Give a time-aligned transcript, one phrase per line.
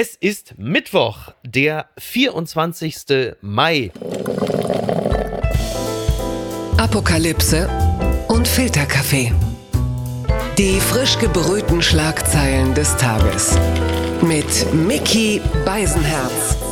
[0.00, 3.34] Es ist Mittwoch, der 24.
[3.40, 3.90] Mai.
[6.76, 7.68] Apokalypse
[8.28, 9.32] und Filterkaffee.
[10.56, 13.58] Die frisch gebrühten Schlagzeilen des Tages.
[14.22, 16.67] Mit Mickey Beisenherz.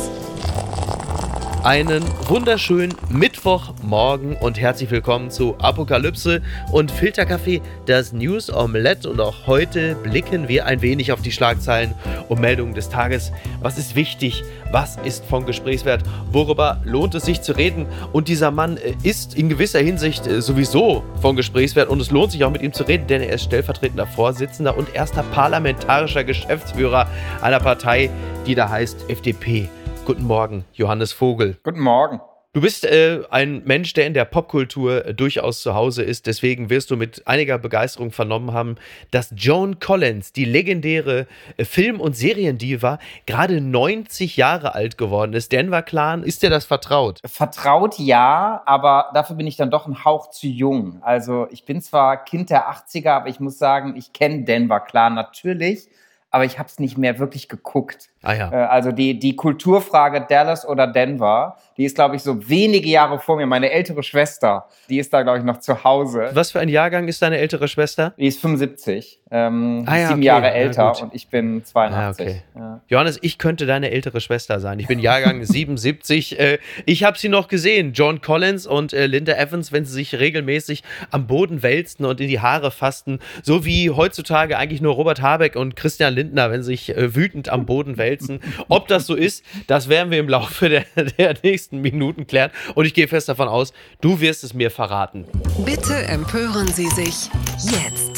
[1.67, 6.41] Einen wunderschönen Mittwochmorgen und herzlich willkommen zu Apokalypse
[6.71, 9.09] und Filterkaffee, das News Omelette.
[9.09, 11.93] Und auch heute blicken wir ein wenig auf die Schlagzeilen
[12.29, 13.33] und Meldungen des Tages.
[13.59, 14.45] Was ist wichtig?
[14.71, 16.03] Was ist von Gesprächswert?
[16.31, 17.85] Worüber lohnt es sich zu reden?
[18.13, 22.31] Und dieser Mann äh, ist in gewisser Hinsicht äh, sowieso von Gesprächswert und es lohnt
[22.31, 27.09] sich auch mit ihm zu reden, denn er ist stellvertretender Vorsitzender und erster parlamentarischer Geschäftsführer
[27.41, 28.09] einer Partei,
[28.45, 29.67] die da heißt FDP.
[30.07, 31.57] Guten Morgen, Johannes Vogel.
[31.63, 32.21] Guten Morgen.
[32.53, 36.27] Du bist äh, ein Mensch, der in der Popkultur äh, durchaus zu Hause ist.
[36.27, 38.77] Deswegen wirst du mit einiger Begeisterung vernommen haben,
[39.11, 45.51] dass Joan Collins, die legendäre äh, Film- und Seriendiva, gerade 90 Jahre alt geworden ist.
[45.51, 47.19] Denver Clan, ist dir das vertraut?
[47.25, 50.99] Vertraut ja, aber dafür bin ich dann doch ein Hauch zu jung.
[51.01, 55.15] Also ich bin zwar Kind der 80er, aber ich muss sagen, ich kenne Denver Clan
[55.15, 55.89] natürlich
[56.37, 58.09] aber ich habe es nicht mehr wirklich geguckt.
[58.21, 58.51] Ah, ja.
[58.51, 63.17] Äh, also die, die Kulturfrage Dallas oder Denver, die ist, glaube ich, so wenige Jahre
[63.17, 63.47] vor mir.
[63.47, 66.29] Meine ältere Schwester, die ist da, glaube ich, noch zu Hause.
[66.33, 68.13] Was für ein Jahrgang ist deine ältere Schwester?
[68.19, 70.27] Die ist 75, ähm, ah, ja, sieben okay.
[70.27, 72.27] Jahre älter ja, und ich bin 82.
[72.55, 72.79] Ah, okay.
[72.87, 74.79] Johannes, ich könnte deine ältere Schwester sein.
[74.79, 76.39] Ich bin Jahrgang 77.
[76.39, 80.19] Äh, ich habe sie noch gesehen, John Collins und äh, Linda Evans, wenn sie sich
[80.19, 85.21] regelmäßig am Boden wälzten und in die Haare fassten, so wie heutzutage eigentlich nur Robert
[85.21, 88.39] Habeck und Christian Lindner, wenn sie sich äh, wütend am Boden wälzen.
[88.67, 90.85] Ob das so ist, das werden wir im Laufe der,
[91.17, 92.51] der nächsten Minuten klären.
[92.75, 95.25] Und ich gehe fest davon aus, du wirst es mir verraten.
[95.65, 97.29] Bitte empören Sie sich
[97.63, 98.16] jetzt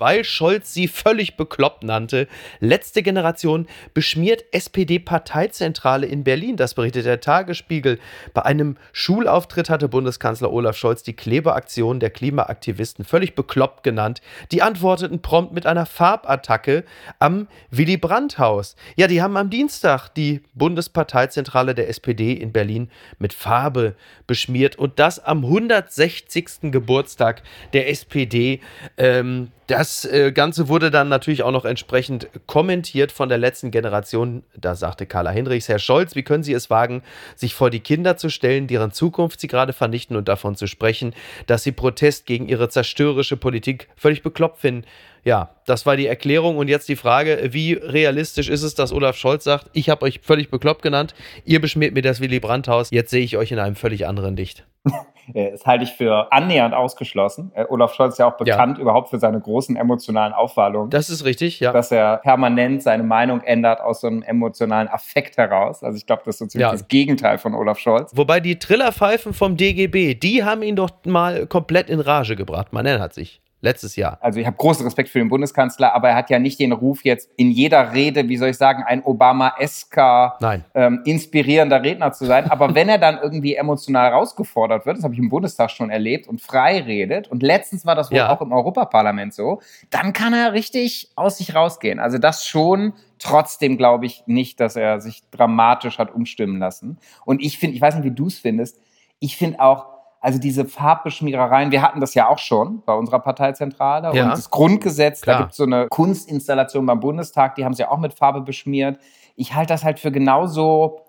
[0.00, 2.26] weil Scholz sie völlig bekloppt nannte.
[2.58, 6.56] Letzte Generation beschmiert SPD-Parteizentrale in Berlin.
[6.56, 8.00] Das berichtet der Tagesspiegel.
[8.32, 14.22] Bei einem Schulauftritt hatte Bundeskanzler Olaf Scholz die Klebeaktion der Klimaaktivisten völlig bekloppt genannt.
[14.52, 16.84] Die antworteten prompt mit einer Farbattacke
[17.18, 18.76] am Willy Brandt-Haus.
[18.96, 23.94] Ja, die haben am Dienstag die Bundesparteizentrale der SPD in Berlin mit Farbe
[24.26, 26.70] beschmiert und das am 160.
[26.72, 27.42] Geburtstag
[27.74, 28.60] der SPD.
[28.96, 34.42] Ähm, das äh, Ganze wurde dann natürlich auch noch entsprechend kommentiert von der letzten Generation.
[34.56, 37.02] Da sagte Carla Hinrichs, Herr Scholz, wie können Sie es wagen,
[37.36, 41.14] sich vor die Kinder zu stellen, deren Zukunft Sie gerade vernichten und davon zu sprechen,
[41.46, 44.84] dass Sie Protest gegen Ihre zerstörerische Politik völlig bekloppt finden?
[45.22, 46.56] Ja, das war die Erklärung.
[46.56, 50.18] Und jetzt die Frage, wie realistisch ist es, dass Olaf Scholz sagt, ich habe euch
[50.20, 51.14] völlig bekloppt genannt,
[51.44, 54.64] ihr beschmiert mir das Willy Brandt-Haus, jetzt sehe ich euch in einem völlig anderen Licht.
[55.34, 57.52] Das halte ich für annähernd ausgeschlossen.
[57.54, 58.82] Äh, Olaf Scholz ist ja auch bekannt ja.
[58.82, 60.90] überhaupt für seine großen emotionalen Aufwallungen.
[60.90, 61.72] Das ist richtig, ja.
[61.72, 65.82] Dass er permanent seine Meinung ändert aus so einem emotionalen Affekt heraus.
[65.82, 66.72] Also ich glaube, das ist so ziemlich ja.
[66.72, 68.12] das Gegenteil von Olaf Scholz.
[68.14, 72.72] Wobei die Trillerpfeifen vom DGB, die haben ihn doch mal komplett in Rage gebracht.
[72.72, 74.18] Man erinnert sich letztes Jahr.
[74.20, 77.04] Also ich habe großen Respekt für den Bundeskanzler, aber er hat ja nicht den Ruf,
[77.04, 80.38] jetzt in jeder Rede, wie soll ich sagen, ein Obama-esker,
[80.74, 82.50] ähm, inspirierender Redner zu sein.
[82.50, 86.26] Aber wenn er dann irgendwie emotional herausgefordert wird, das habe ich im Bundestag schon erlebt,
[86.26, 88.30] und frei redet, und letztens war das wohl ja.
[88.30, 89.60] auch im Europaparlament so,
[89.90, 91.98] dann kann er richtig aus sich rausgehen.
[91.98, 92.94] Also das schon.
[93.22, 96.96] Trotzdem glaube ich nicht, dass er sich dramatisch hat umstimmen lassen.
[97.26, 98.80] Und ich finde, ich weiß nicht, wie du es findest,
[99.18, 104.14] ich finde auch, also diese Farbbeschmierereien, wir hatten das ja auch schon bei unserer Parteizentrale.
[104.14, 104.24] Ja.
[104.24, 105.36] Und das Grundgesetz, Klar.
[105.36, 108.42] da gibt es so eine Kunstinstallation beim Bundestag, die haben sie ja auch mit Farbe
[108.42, 108.98] beschmiert.
[109.36, 111.00] Ich halte das halt für genauso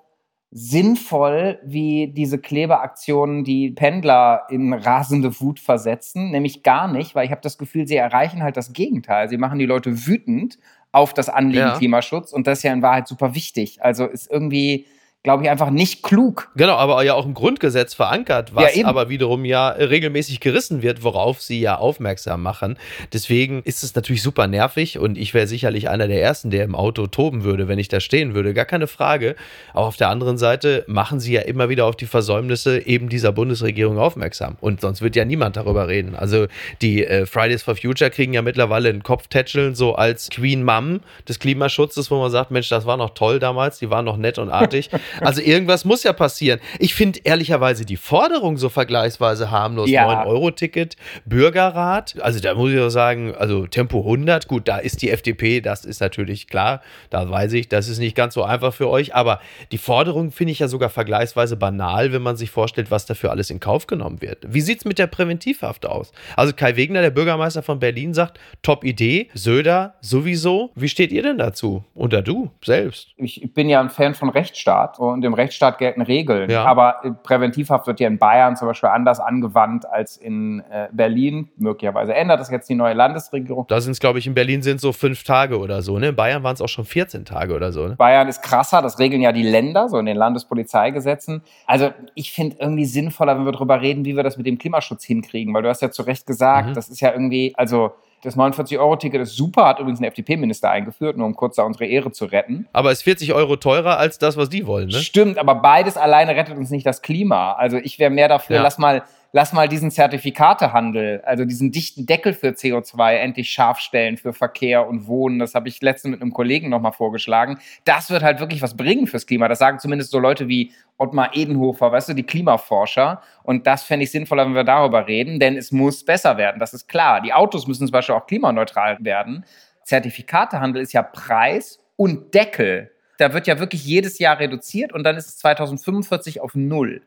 [0.51, 6.31] sinnvoll wie diese Klebeaktionen, die Pendler in rasende Wut versetzen.
[6.31, 9.29] Nämlich gar nicht, weil ich habe das Gefühl, sie erreichen halt das Gegenteil.
[9.29, 10.57] Sie machen die Leute wütend
[10.91, 11.77] auf das Anliegen ja.
[11.77, 13.81] Klimaschutz und das ist ja in Wahrheit super wichtig.
[13.81, 14.87] Also ist irgendwie
[15.23, 16.49] glaube ich, einfach nicht klug.
[16.55, 21.03] Genau, aber ja auch im Grundgesetz verankert, was ja, aber wiederum ja regelmäßig gerissen wird,
[21.03, 22.75] worauf sie ja aufmerksam machen.
[23.13, 26.73] Deswegen ist es natürlich super nervig und ich wäre sicherlich einer der Ersten, der im
[26.73, 28.55] Auto toben würde, wenn ich da stehen würde.
[28.55, 29.35] Gar keine Frage.
[29.73, 33.31] Aber auf der anderen Seite machen sie ja immer wieder auf die Versäumnisse eben dieser
[33.31, 34.57] Bundesregierung aufmerksam.
[34.59, 36.15] Und sonst wird ja niemand darüber reden.
[36.15, 36.47] Also
[36.81, 41.37] die äh, Fridays for Future kriegen ja mittlerweile einen Kopftätscheln so als Queen Mom des
[41.37, 44.49] Klimaschutzes, wo man sagt, Mensch, das war noch toll damals, die waren noch nett und
[44.49, 44.89] artig.
[45.31, 46.59] Also irgendwas muss ja passieren.
[46.79, 49.89] Ich finde ehrlicherweise die Forderung so vergleichsweise harmlos.
[49.89, 50.23] Ja.
[50.23, 52.15] 9-Euro-Ticket, Bürgerrat.
[52.21, 55.85] Also da muss ich auch sagen, also Tempo 100, gut, da ist die FDP, das
[55.85, 56.81] ist natürlich klar.
[57.09, 59.15] Da weiß ich, das ist nicht ganz so einfach für euch.
[59.15, 59.39] Aber
[59.71, 63.49] die Forderung finde ich ja sogar vergleichsweise banal, wenn man sich vorstellt, was dafür alles
[63.49, 64.39] in Kauf genommen wird.
[64.47, 66.11] Wie sieht es mit der Präventivhaft aus?
[66.35, 69.29] Also Kai Wegner, der Bürgermeister von Berlin, sagt, top Idee.
[69.33, 70.71] Söder sowieso.
[70.75, 71.83] Wie steht ihr denn dazu?
[71.93, 73.09] Oder du selbst?
[73.17, 76.51] Ich bin ja ein Fan von Rechtsstaat und im Rechtsstaat gelten Regeln.
[76.51, 76.63] Ja.
[76.65, 81.49] Aber Präventivhaft wird ja in Bayern zum Beispiel anders angewandt als in äh, Berlin.
[81.57, 83.65] Möglicherweise ändert das jetzt die neue Landesregierung.
[83.67, 85.97] Da sind es, glaube ich, in Berlin sind so fünf Tage oder so.
[85.97, 86.09] Ne?
[86.09, 87.87] In Bayern waren es auch schon 14 Tage oder so.
[87.87, 87.95] Ne?
[87.95, 91.41] Bayern ist krasser, das regeln ja die Länder, so in den Landespolizeigesetzen.
[91.65, 95.03] Also ich finde irgendwie sinnvoller, wenn wir darüber reden, wie wir das mit dem Klimaschutz
[95.03, 96.73] hinkriegen, weil du hast ja zu Recht gesagt, mhm.
[96.75, 101.25] das ist ja irgendwie, also das 49-Euro-Ticket ist super, hat übrigens ein FDP-Minister eingeführt, nur
[101.25, 102.67] um kurz da unsere Ehre zu retten.
[102.71, 104.99] Aber es ist 40 Euro teurer als das, was die wollen, ne?
[104.99, 107.53] Stimmt, aber beides alleine rettet uns nicht das Klima.
[107.53, 108.61] Also ich wäre mehr dafür, ja.
[108.61, 114.17] lass mal lass mal diesen Zertifikatehandel, also diesen dichten Deckel für CO2 endlich scharf stellen
[114.17, 115.39] für Verkehr und Wohnen.
[115.39, 117.59] Das habe ich letztens mit einem Kollegen nochmal vorgeschlagen.
[117.85, 119.47] Das wird halt wirklich was bringen fürs Klima.
[119.47, 123.21] Das sagen zumindest so Leute wie Ottmar Edenhofer, weißt du, die Klimaforscher.
[123.43, 126.59] Und das fände ich sinnvoller, wenn wir darüber reden, denn es muss besser werden.
[126.59, 127.21] Das ist klar.
[127.21, 129.45] Die Autos müssen zum Beispiel auch klimaneutral werden.
[129.83, 132.91] Zertifikatehandel ist ja Preis und Deckel.
[133.17, 137.01] Da wird ja wirklich jedes Jahr reduziert und dann ist es 2045 auf Null.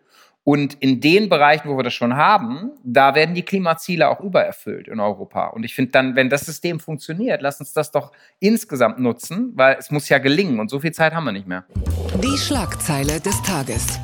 [0.46, 4.88] Und in den Bereichen, wo wir das schon haben, da werden die Klimaziele auch übererfüllt
[4.88, 5.46] in Europa.
[5.46, 9.76] Und ich finde dann, wenn das System funktioniert, lass uns das doch insgesamt nutzen, weil
[9.78, 11.64] es muss ja gelingen und so viel Zeit haben wir nicht mehr.
[12.22, 13.98] Die Schlagzeile des Tages.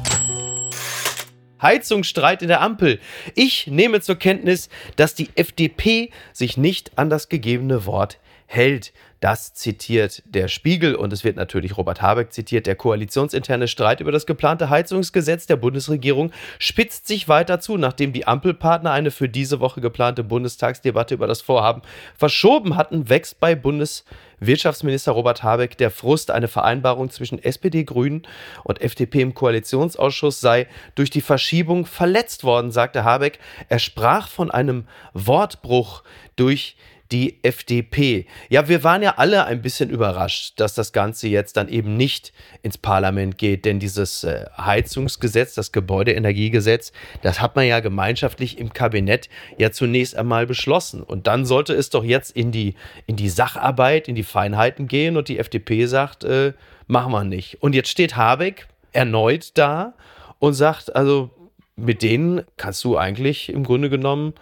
[1.61, 3.01] Heizungsstreit in der Ampel.
[3.35, 8.19] Ich nehme zur Kenntnis, dass die FDP sich nicht an das gegebene Wort
[8.51, 8.93] hält.
[9.21, 12.67] Das zitiert der Spiegel und es wird natürlich Robert Habeck zitiert.
[12.67, 18.27] Der koalitionsinterne Streit über das geplante Heizungsgesetz der Bundesregierung spitzt sich weiter zu, nachdem die
[18.27, 21.83] Ampelpartner eine für diese Woche geplante Bundestagsdebatte über das Vorhaben
[22.17, 28.23] verschoben hatten, wächst bei Bundeswirtschaftsminister Robert Habeck der Frust, eine Vereinbarung zwischen SPD, Grünen
[28.65, 33.39] und FDP im Koalitionsausschuss sei durch die Verschiebung verletzt worden, sagte Habeck.
[33.69, 36.03] Er sprach von einem Wortbruch
[36.37, 38.27] durch die die FDP.
[38.49, 42.33] Ja, wir waren ja alle ein bisschen überrascht, dass das Ganze jetzt dann eben nicht
[42.63, 46.93] ins Parlament geht, denn dieses äh, Heizungsgesetz, das Gebäudeenergiegesetz,
[47.23, 49.29] das hat man ja gemeinschaftlich im Kabinett
[49.59, 51.03] ja zunächst einmal beschlossen.
[51.03, 52.75] Und dann sollte es doch jetzt in die,
[53.07, 56.53] in die Sacharbeit, in die Feinheiten gehen und die FDP sagt, äh,
[56.87, 57.63] machen wir nicht.
[57.63, 59.95] Und jetzt steht Habeck erneut da
[60.39, 61.31] und sagt, also
[61.77, 64.35] mit denen kannst du eigentlich im Grunde genommen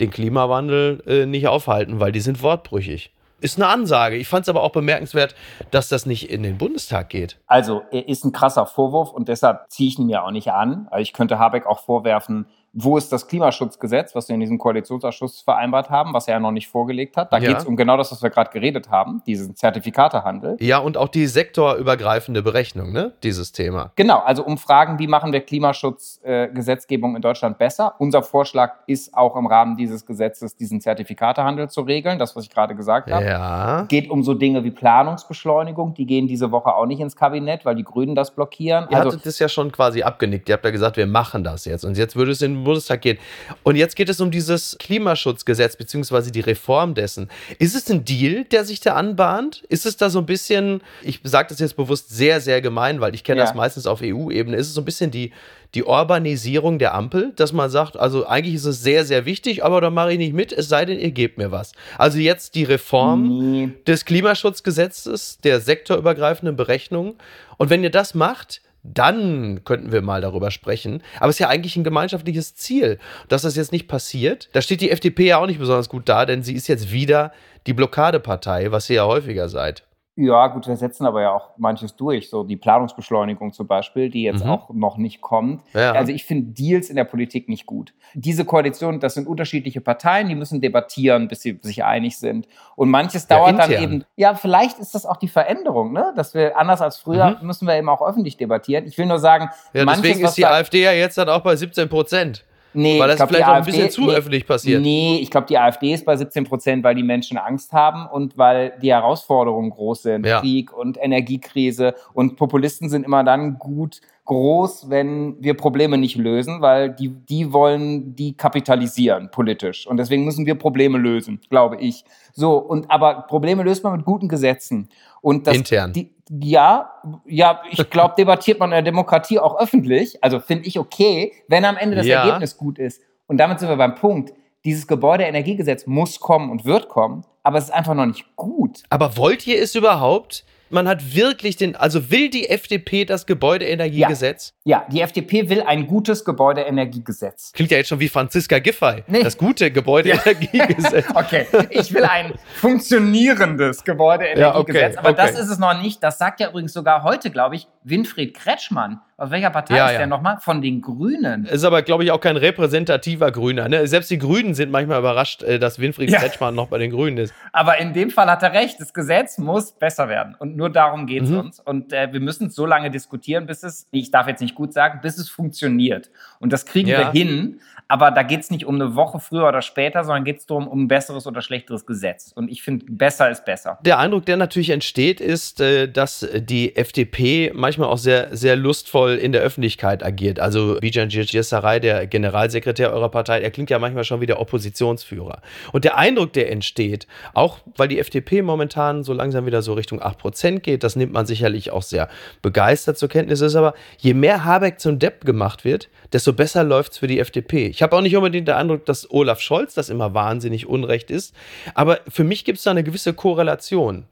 [0.00, 3.12] den Klimawandel äh, nicht aufhalten, weil die sind wortbrüchig.
[3.40, 4.16] Ist eine Ansage.
[4.16, 5.34] Ich fand es aber auch bemerkenswert,
[5.70, 7.38] dass das nicht in den Bundestag geht.
[7.46, 10.88] Also, er ist ein krasser Vorwurf und deshalb ziehe ich ihn mir auch nicht an.
[10.90, 12.46] Also ich könnte Habeck auch vorwerfen,
[12.78, 16.50] wo ist das Klimaschutzgesetz, was wir in diesem Koalitionsausschuss vereinbart haben, was er ja noch
[16.50, 17.32] nicht vorgelegt hat.
[17.32, 17.48] Da ja.
[17.48, 20.58] geht es um genau das, was wir gerade geredet haben, diesen Zertifikatehandel.
[20.60, 23.12] Ja, und auch die sektorübergreifende Berechnung, ne?
[23.22, 23.92] Dieses Thema.
[23.96, 27.94] Genau, also um Fragen, wie machen wir Klimaschutzgesetzgebung äh, in Deutschland besser.
[27.98, 32.50] Unser Vorschlag ist auch im Rahmen dieses Gesetzes, diesen Zertifikatehandel zu regeln, das, was ich
[32.50, 33.24] gerade gesagt habe.
[33.24, 33.82] Ja.
[33.88, 37.74] Geht um so Dinge wie Planungsbeschleunigung, die gehen diese Woche auch nicht ins Kabinett, weil
[37.74, 38.86] die Grünen das blockieren.
[38.90, 40.50] Ihr also, hattet das ja schon quasi abgenickt.
[40.50, 41.86] Ihr habt ja gesagt, wir machen das jetzt.
[41.86, 43.18] Und jetzt würde es in Bundestag gehen.
[43.62, 47.28] Und jetzt geht es um dieses Klimaschutzgesetz beziehungsweise die Reform dessen.
[47.58, 49.64] Ist es ein Deal, der sich da anbahnt?
[49.68, 53.14] Ist es da so ein bisschen, ich sage das jetzt bewusst sehr, sehr gemein, weil
[53.14, 53.46] ich kenne ja.
[53.46, 55.32] das meistens auf EU-Ebene, ist es so ein bisschen die,
[55.74, 59.80] die Urbanisierung der Ampel, dass man sagt, also eigentlich ist es sehr, sehr wichtig, aber
[59.80, 61.72] da mache ich nicht mit, es sei denn, ihr gebt mir was.
[61.98, 63.68] Also jetzt die Reform nee.
[63.86, 67.16] des Klimaschutzgesetzes, der sektorübergreifenden Berechnung.
[67.58, 68.60] Und wenn ihr das macht,
[68.94, 71.02] dann könnten wir mal darüber sprechen.
[71.18, 72.98] Aber es ist ja eigentlich ein gemeinschaftliches Ziel.
[73.28, 76.26] Dass das jetzt nicht passiert, da steht die FDP ja auch nicht besonders gut da,
[76.26, 77.32] denn sie ist jetzt wieder
[77.66, 79.85] die Blockadepartei, was sie ja häufiger seid.
[80.18, 84.22] Ja, gut, wir setzen aber ja auch manches durch, so die Planungsbeschleunigung zum Beispiel, die
[84.22, 84.50] jetzt mhm.
[84.50, 85.62] auch noch nicht kommt.
[85.74, 85.92] Ja.
[85.92, 87.92] Also ich finde Deals in der Politik nicht gut.
[88.14, 92.48] Diese Koalition, das sind unterschiedliche Parteien, die müssen debattieren, bis sie sich einig sind.
[92.76, 96.14] Und manches dauert ja, dann eben, ja, vielleicht ist das auch die Veränderung, ne?
[96.16, 97.46] Dass wir anders als früher mhm.
[97.46, 98.86] müssen wir eben auch öffentlich debattieren.
[98.86, 101.56] Ich will nur sagen, ja, manches, deswegen ist die AfD ja jetzt dann auch bei
[101.56, 102.46] 17 Prozent.
[102.76, 104.82] Nee, weil das glaub, vielleicht auch ein bisschen zu nee, öffentlich passiert.
[104.82, 108.36] Nee, ich glaube, die AfD ist bei 17 Prozent, weil die Menschen Angst haben und
[108.36, 110.26] weil die Herausforderungen groß sind.
[110.26, 110.40] Ja.
[110.40, 111.94] Krieg und Energiekrise.
[112.12, 117.52] Und Populisten sind immer dann gut groß, wenn wir Probleme nicht lösen, weil die, die
[117.52, 119.86] wollen die kapitalisieren politisch.
[119.86, 122.04] Und deswegen müssen wir Probleme lösen, glaube ich.
[122.32, 124.88] So, und aber Probleme löst man mit guten Gesetzen.
[125.22, 125.92] Und das, Intern.
[125.92, 126.90] Die, Ja,
[127.24, 130.22] ja, ich glaube, debattiert man in der Demokratie auch öffentlich.
[130.22, 132.24] Also finde ich okay, wenn am Ende das ja.
[132.24, 133.02] Ergebnis gut ist.
[133.26, 134.32] Und damit sind wir beim Punkt.
[134.64, 138.82] Dieses Gebäudeenergiegesetz muss kommen und wird kommen, aber es ist einfach noch nicht gut.
[138.90, 140.44] Aber wollt ihr es überhaupt?
[140.70, 144.54] Man hat wirklich den, also will die FDP das Gebäudeenergiegesetz?
[144.64, 147.52] Ja, ja die FDP will ein gutes Gebäudeenergiegesetz.
[147.52, 149.04] Klingt ja jetzt schon wie Franziska Giffey.
[149.06, 149.22] Nee.
[149.22, 151.06] Das gute Gebäudeenergiegesetz.
[151.14, 154.38] okay, ich will ein funktionierendes Gebäudeenergiegesetz.
[154.38, 155.32] Ja, okay, aber okay.
[155.32, 156.02] das ist es noch nicht.
[156.02, 159.00] Das sagt ja übrigens sogar heute, glaube ich, Winfried Kretschmann.
[159.18, 159.98] Aus welcher Partei ja, ist ja.
[159.98, 160.36] der nochmal?
[160.40, 161.46] Von den Grünen.
[161.46, 163.66] Ist aber, glaube ich, auch kein repräsentativer Grüner.
[163.66, 163.86] Ne?
[163.86, 166.18] Selbst die Grünen sind manchmal überrascht, äh, dass Winfried ja.
[166.18, 167.32] Kretschmann noch bei den Grünen ist.
[167.52, 168.78] Aber in dem Fall hat er recht.
[168.78, 170.34] Das Gesetz muss besser werden.
[170.38, 171.38] Und nur darum geht es mhm.
[171.38, 171.60] uns.
[171.60, 174.74] Und äh, wir müssen es so lange diskutieren, bis es, ich darf jetzt nicht gut
[174.74, 176.10] sagen, bis es funktioniert.
[176.38, 177.60] Und das kriegen wir hin.
[177.88, 180.66] Aber da geht es nicht um eine Woche früher oder später, sondern geht es darum,
[180.66, 182.32] um ein besseres oder schlechteres Gesetz.
[182.34, 183.78] Und ich finde, besser ist besser.
[183.84, 189.12] Der Eindruck, der natürlich entsteht, ist, äh, dass die FDP manchmal auch sehr, sehr lustvoll
[189.12, 190.40] in der Öffentlichkeit agiert.
[190.40, 195.40] Also Bijan Sarai, der Generalsekretär eurer Partei, er klingt ja manchmal schon wie der Oppositionsführer.
[195.72, 200.02] Und der Eindruck, der entsteht, auch weil die FDP momentan so langsam wieder so Richtung
[200.02, 202.08] 8% geht, das nimmt man sicherlich auch sehr
[202.42, 206.92] begeistert zur Kenntnis, ist aber, je mehr Habeck zum Depp gemacht wird, desto besser läuft
[206.92, 207.75] es für die FDP.
[207.76, 211.34] Ich habe auch nicht unbedingt den Eindruck, dass Olaf Scholz das immer wahnsinnig unrecht ist,
[211.74, 214.06] aber für mich gibt es da eine gewisse Korrelation.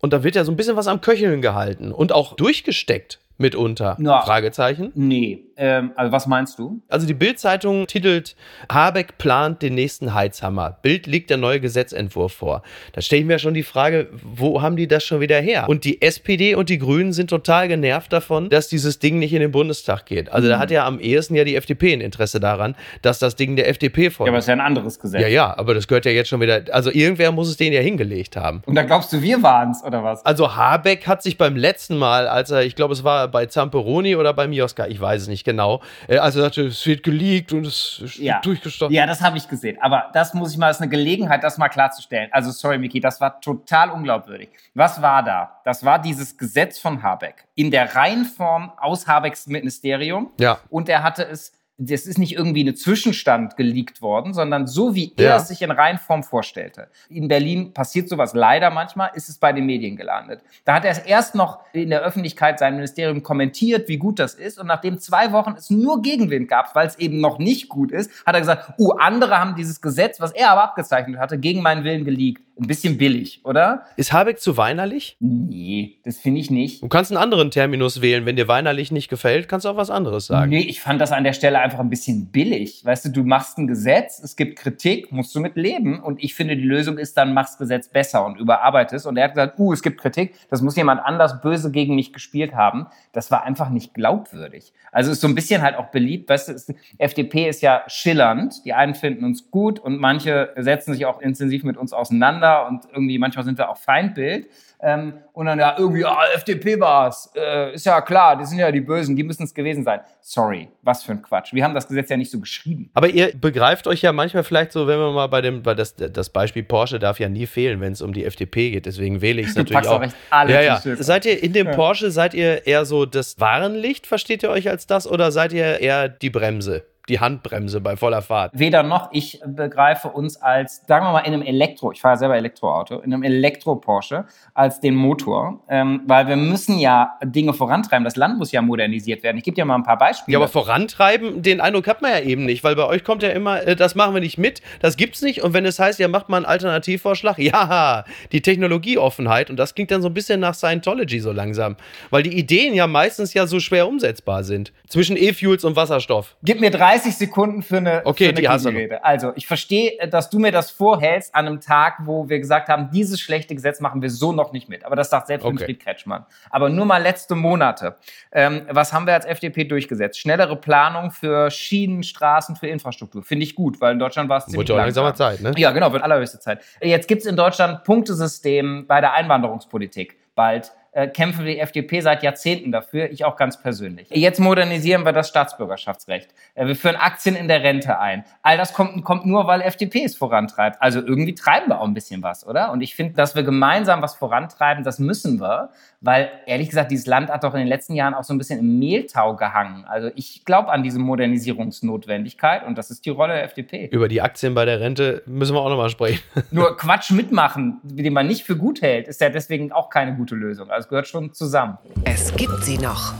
[0.00, 3.96] Und da wird ja so ein bisschen was am Köcheln gehalten und auch durchgesteckt mitunter?
[3.98, 4.92] Na, Fragezeichen?
[4.94, 5.44] Nee.
[5.56, 6.80] Ähm, also was meinst du?
[6.88, 8.36] Also die Bild-Zeitung titelt
[8.70, 10.78] Habeck plant den nächsten Heizhammer.
[10.82, 12.62] Bild liegt der neue Gesetzentwurf vor.
[12.92, 15.68] Da stelle ich mir schon die Frage, wo haben die das schon wieder her?
[15.68, 19.40] Und die SPD und die Grünen sind total genervt davon, dass dieses Ding nicht in
[19.40, 20.30] den Bundestag geht.
[20.30, 20.52] Also mhm.
[20.52, 23.68] da hat ja am ehesten ja die FDP ein Interesse daran, dass das Ding der
[23.68, 24.28] FDP folgt.
[24.28, 25.22] Ja, aber es ist ja ein anderes Gesetz.
[25.22, 26.62] Ja, ja, aber das gehört ja jetzt schon wieder.
[26.70, 28.62] Also irgendwer muss es denen ja hingelegt haben.
[28.66, 30.24] Und da glaubst du, wir waren es, oder was?
[30.24, 34.16] Also Habeck hat sich beim letzten Mal, als er, ich glaube, es war bei Zamperoni
[34.16, 37.52] oder bei Mioska, ich weiß es nicht genau, äh, als er sagte, es wird geleakt
[37.52, 38.40] und es ist ja.
[38.40, 38.94] durchgestochen.
[38.94, 39.78] Ja, das habe ich gesehen.
[39.80, 42.28] Aber das muss ich mal, ist eine Gelegenheit, das mal klarzustellen.
[42.32, 44.50] Also, sorry, Miki, das war total unglaubwürdig.
[44.74, 45.60] Was war da?
[45.64, 47.46] Das war dieses Gesetz von Habeck.
[47.54, 50.30] In der Reihenform aus Habecks Ministerium.
[50.38, 50.58] Ja.
[50.70, 55.12] Und er hatte es das ist nicht irgendwie eine Zwischenstand geleakt worden, sondern so wie
[55.16, 56.88] er es sich in Reihenform vorstellte.
[57.08, 60.40] In Berlin passiert sowas leider manchmal, ist es bei den Medien gelandet.
[60.64, 64.34] Da hat er es erst noch in der Öffentlichkeit sein Ministerium kommentiert, wie gut das
[64.34, 64.58] ist.
[64.58, 68.10] Und nachdem zwei Wochen es nur Gegenwind gab, weil es eben noch nicht gut ist,
[68.26, 71.84] hat er gesagt, oh, andere haben dieses Gesetz, was er aber abgezeichnet hatte, gegen meinen
[71.84, 73.84] Willen geleakt ein bisschen billig, oder?
[73.96, 75.16] Ist Habeck zu weinerlich?
[75.20, 76.82] Nee, das finde ich nicht.
[76.82, 78.26] Du kannst einen anderen Terminus wählen.
[78.26, 80.50] Wenn dir weinerlich nicht gefällt, kannst du auch was anderes sagen.
[80.50, 82.84] Nee, ich fand das an der Stelle einfach ein bisschen billig.
[82.84, 86.02] Weißt du, du machst ein Gesetz, es gibt Kritik, musst du mit leben.
[86.02, 89.06] Und ich finde, die Lösung ist dann, machst Gesetz besser und überarbeitest.
[89.06, 92.12] Und er hat gesagt, uh, es gibt Kritik, das muss jemand anders böse gegen mich
[92.12, 92.86] gespielt haben.
[93.12, 94.72] Das war einfach nicht glaubwürdig.
[94.90, 96.28] Also ist so ein bisschen halt auch beliebt.
[96.28, 98.64] Weißt du, ist, FDP ist ja schillernd.
[98.64, 102.68] Die einen finden uns gut und manche setzen sich auch intensiv mit uns auseinander miteinander
[102.68, 104.48] und irgendwie manchmal sind wir auch Feindbild.
[104.80, 107.32] Ähm, und dann ja irgendwie, ah, FDP war's.
[107.34, 110.00] Äh, ist ja klar, die sind ja die Bösen, die müssen es gewesen sein.
[110.20, 111.52] Sorry, was für ein Quatsch.
[111.52, 112.88] Wir haben das Gesetz ja nicht so geschrieben.
[112.94, 115.96] Aber ihr begreift euch ja manchmal vielleicht so, wenn wir mal bei dem, weil das,
[115.96, 118.86] das Beispiel Porsche darf ja nie fehlen, wenn es um die FDP geht.
[118.86, 119.96] Deswegen wähle ich es natürlich auch.
[119.96, 120.80] auch recht alle ja, ja.
[120.80, 121.74] Seid ihr in dem ja.
[121.74, 125.80] Porsche, seid ihr eher so das Warenlicht, versteht ihr euch als das, oder seid ihr
[125.80, 126.84] eher die Bremse?
[127.08, 128.52] Die Handbremse bei voller Fahrt.
[128.54, 129.08] Weder noch.
[129.12, 133.12] Ich begreife uns als, sagen wir mal, in einem Elektro, ich fahre selber Elektroauto, in
[133.12, 138.04] einem Elektro-Porsche als den Motor, ähm, weil wir müssen ja Dinge vorantreiben.
[138.04, 139.38] Das Land muss ja modernisiert werden.
[139.38, 140.32] Ich gebe dir mal ein paar Beispiele.
[140.32, 143.30] Ja, aber vorantreiben, den Eindruck hat man ja eben nicht, weil bei euch kommt ja
[143.30, 145.42] immer, äh, das machen wir nicht mit, das gibt's nicht.
[145.42, 149.50] Und wenn es heißt, ja, macht mal einen Alternativvorschlag, ja, die Technologieoffenheit.
[149.50, 151.76] Und das klingt dann so ein bisschen nach Scientology so langsam,
[152.10, 154.72] weil die Ideen ja meistens ja so schwer umsetzbar sind.
[154.88, 156.36] Zwischen E-Fuels und Wasserstoff.
[156.42, 159.04] Gib mir 30 Sekunden für eine, okay, für eine die Rede.
[159.04, 162.90] Also, ich verstehe, dass du mir das vorhältst an einem Tag, wo wir gesagt haben,
[162.90, 164.84] dieses schlechte Gesetz machen wir so noch nicht mit.
[164.84, 165.58] Aber das sagt selbst okay.
[165.58, 166.26] Winfried Kretschmann.
[166.50, 167.96] Aber nur mal letzte Monate.
[168.32, 170.18] Ähm, was haben wir als FDP durchgesetzt?
[170.18, 173.22] Schnellere Planung für Schienen, Straßen, für Infrastruktur.
[173.22, 175.52] Finde ich gut, weil in Deutschland war es ziemlich Wurde langsamer Zeit, ne?
[175.56, 176.62] Ja, genau, wird allerhöchste Zeit.
[176.80, 182.22] Jetzt gibt es in Deutschland Punktesystem bei der Einwanderungspolitik bald äh, kämpfen die FDP seit
[182.22, 184.08] Jahrzehnten dafür, ich auch ganz persönlich.
[184.10, 186.30] Jetzt modernisieren wir das Staatsbürgerschaftsrecht.
[186.54, 188.24] Äh, wir führen Aktien in der Rente ein.
[188.42, 190.80] All das kommt, kommt nur, weil FDP es vorantreibt.
[190.80, 192.72] Also irgendwie treiben wir auch ein bisschen was, oder?
[192.72, 197.06] Und ich finde, dass wir gemeinsam was vorantreiben, das müssen wir, weil ehrlich gesagt, dieses
[197.06, 199.84] Land hat doch in den letzten Jahren auch so ein bisschen im Mehltau gehangen.
[199.84, 203.86] Also ich glaube an diese Modernisierungsnotwendigkeit und das ist die Rolle der FDP.
[203.86, 206.22] Über die Aktien bei der Rente müssen wir auch nochmal sprechen.
[206.50, 210.34] Nur Quatsch mitmachen, den man nicht für gut hält, ist ja deswegen auch keine gute
[210.34, 210.70] Lösung.
[210.78, 211.76] Es gehört schon zusammen.
[212.04, 213.12] Es gibt sie noch.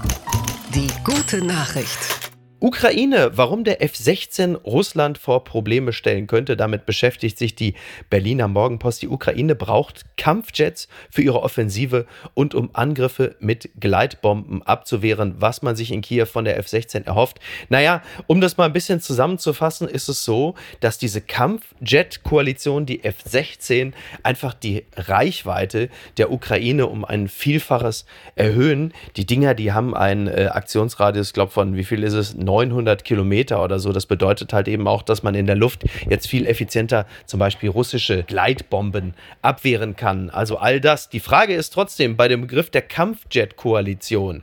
[0.75, 2.18] Die gute Nachricht.
[2.61, 7.75] Ukraine, warum der F-16 Russland vor Probleme stellen könnte, damit beschäftigt sich die
[8.11, 9.01] Berliner Morgenpost.
[9.01, 15.77] Die Ukraine braucht Kampfjets für ihre Offensive und um Angriffe mit Gleitbomben abzuwehren, was man
[15.77, 17.39] sich in Kiew von der F-16 erhofft.
[17.69, 23.93] Naja, um das mal ein bisschen zusammenzufassen, ist es so, dass diese Kampfjet-Koalition, die F-16,
[24.25, 28.93] einfach die Reichweite der Ukraine um ein Vielfaches erhöhen.
[29.15, 32.35] Die Dinger, die haben einen äh, Aktionsradius, glaube von wie viel ist es?
[32.49, 33.93] 900 Kilometer oder so.
[33.93, 37.69] Das bedeutet halt eben auch, dass man in der Luft jetzt viel effizienter zum Beispiel
[37.69, 40.31] russische Gleitbomben abwehren kann.
[40.31, 41.11] Also all das.
[41.11, 44.43] Die Frage ist trotzdem bei dem Begriff der Kampfjet-Koalition.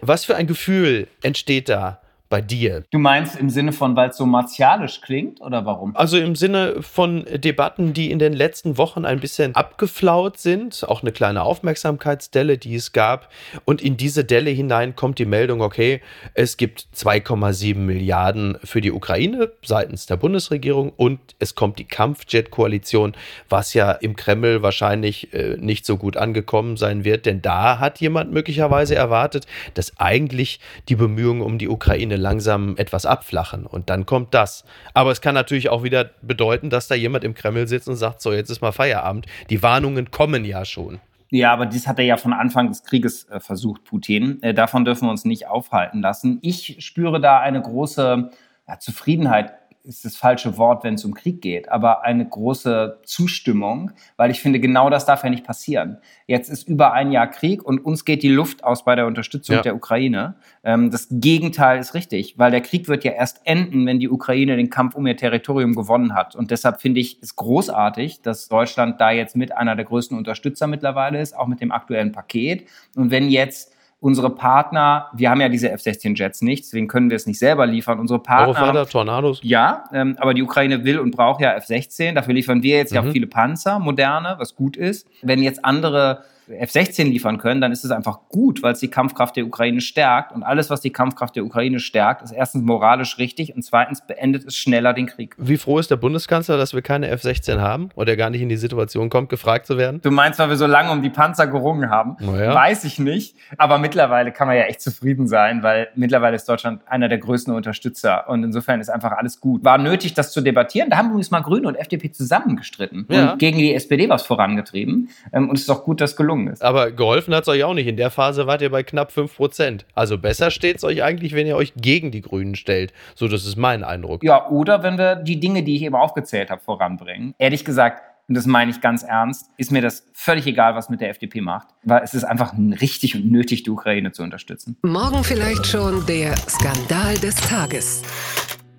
[0.00, 2.01] Was für ein Gefühl entsteht da
[2.32, 2.84] bei dir.
[2.90, 5.94] Du meinst im Sinne von, weil es so martialisch klingt oder warum?
[5.94, 11.02] Also im Sinne von Debatten, die in den letzten Wochen ein bisschen abgeflaut sind, auch
[11.02, 13.28] eine kleine Aufmerksamkeitsdelle, die es gab.
[13.66, 16.00] Und in diese Delle hinein kommt die Meldung, okay,
[16.32, 23.12] es gibt 2,7 Milliarden für die Ukraine seitens der Bundesregierung und es kommt die Kampfjet-Koalition,
[23.50, 28.00] was ja im Kreml wahrscheinlich äh, nicht so gut angekommen sein wird, denn da hat
[28.00, 33.66] jemand möglicherweise erwartet, dass eigentlich die Bemühungen um die Ukraine langsam etwas abflachen.
[33.66, 34.64] Und dann kommt das.
[34.94, 38.22] Aber es kann natürlich auch wieder bedeuten, dass da jemand im Kreml sitzt und sagt,
[38.22, 39.26] so, jetzt ist mal Feierabend.
[39.50, 41.00] Die Warnungen kommen ja schon.
[41.30, 44.42] Ja, aber dies hat er ja von Anfang des Krieges äh, versucht, Putin.
[44.42, 46.38] Äh, davon dürfen wir uns nicht aufhalten lassen.
[46.42, 48.30] Ich spüre da eine große
[48.68, 49.52] ja, Zufriedenheit
[49.84, 54.40] ist das falsche Wort, wenn es um Krieg geht, aber eine große Zustimmung, weil ich
[54.40, 55.98] finde, genau das darf ja nicht passieren.
[56.26, 59.56] Jetzt ist über ein Jahr Krieg und uns geht die Luft aus bei der Unterstützung
[59.56, 59.62] ja.
[59.62, 60.36] der Ukraine.
[60.62, 64.56] Ähm, das Gegenteil ist richtig, weil der Krieg wird ja erst enden, wenn die Ukraine
[64.56, 66.36] den Kampf um ihr Territorium gewonnen hat.
[66.36, 70.66] Und deshalb finde ich es großartig, dass Deutschland da jetzt mit einer der größten Unterstützer
[70.66, 72.68] mittlerweile ist, auch mit dem aktuellen Paket.
[72.94, 73.71] Und wenn jetzt
[74.02, 78.00] unsere Partner, wir haben ja diese F-16-Jets nicht, deswegen können wir es nicht selber liefern.
[78.00, 78.48] Unsere Partner.
[78.48, 79.38] Eurofighter, Tornados.
[79.44, 82.14] Ja, ähm, aber die Ukraine will und braucht ja F-16.
[82.14, 82.96] Dafür liefern wir jetzt mhm.
[82.96, 85.06] ja auch viele Panzer, moderne, was gut ist.
[85.22, 86.24] Wenn jetzt andere
[86.58, 90.32] F-16 liefern können, dann ist es einfach gut, weil es die Kampfkraft der Ukraine stärkt.
[90.32, 94.44] Und alles, was die Kampfkraft der Ukraine stärkt, ist erstens moralisch richtig und zweitens beendet
[94.46, 95.34] es schneller den Krieg.
[95.38, 98.56] Wie froh ist der Bundeskanzler, dass wir keine F-16 haben oder gar nicht in die
[98.56, 100.00] Situation kommt, gefragt zu werden?
[100.02, 102.16] Du meinst, weil wir so lange um die Panzer gerungen haben?
[102.20, 102.54] Naja.
[102.54, 103.36] Weiß ich nicht.
[103.58, 107.54] Aber mittlerweile kann man ja echt zufrieden sein, weil mittlerweile ist Deutschland einer der größten
[107.54, 108.28] Unterstützer.
[108.28, 109.64] Und insofern ist einfach alles gut.
[109.64, 110.90] War nötig, das zu debattieren.
[110.90, 113.32] Da haben übrigens mal Grüne und FDP zusammengestritten ja.
[113.32, 115.10] und gegen die SPD was vorangetrieben.
[115.32, 116.62] Ähm, und es ist auch gut, dass gelungen ist.
[116.62, 117.86] Aber geholfen hat es euch auch nicht.
[117.86, 119.82] In der Phase wart ihr bei knapp 5%.
[119.94, 122.92] Also besser steht es euch eigentlich, wenn ihr euch gegen die Grünen stellt.
[123.14, 124.22] So, das ist mein Eindruck.
[124.22, 127.34] Ja, oder wenn wir die Dinge, die ich eben aufgezählt habe, voranbringen.
[127.38, 131.00] Ehrlich gesagt, und das meine ich ganz ernst, ist mir das völlig egal, was mit
[131.00, 134.76] der FDP macht, weil es ist einfach richtig und nötig, die Ukraine zu unterstützen.
[134.82, 138.02] Morgen vielleicht schon der Skandal des Tages.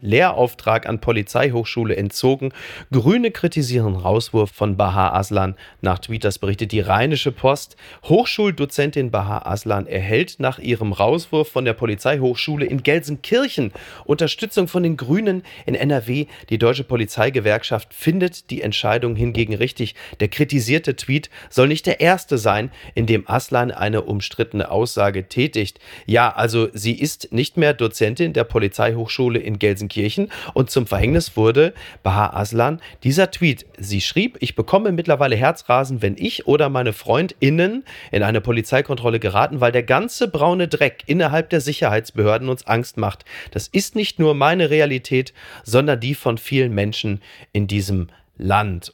[0.04, 2.52] Lehrauftrag an Polizeihochschule entzogen.
[2.92, 5.56] Grüne kritisieren Rauswurf von Baha Aslan.
[5.82, 7.78] Nach Tweeters berichtet die Rheinische Post.
[8.04, 13.72] Hochschuldozentin Baha Aslan erhält nach ihrem Rauswurf von der Polizeihochschule in Gelsenkirchen
[14.04, 16.26] Unterstützung von den Grünen in NRW.
[16.50, 19.96] Die deutsche Polizeigewerkschaft findet die Entscheidung hingegen richtig.
[20.20, 25.80] Der kritisierte Tweet soll nicht der erste sein, in dem Aslan eine umstrittene Aussage tätigt.
[26.06, 31.38] Ja, also sie ist nicht mehr Dozentin der Polizeihochschule in Gelsenkirchen Gelsenkirchen und zum Verhängnis
[31.38, 33.66] wurde Baha Aslan dieser Tweet.
[33.78, 39.62] Sie schrieb, ich bekomme mittlerweile Herzrasen, wenn ich oder meine FreundInnen in eine Polizeikontrolle geraten,
[39.62, 43.26] weil der ganze braune Dreck innerhalb der Sicherheitsbehörden uns Angst macht.
[43.52, 48.23] Das ist nicht nur meine Realität, sondern die von vielen Menschen in diesem Land.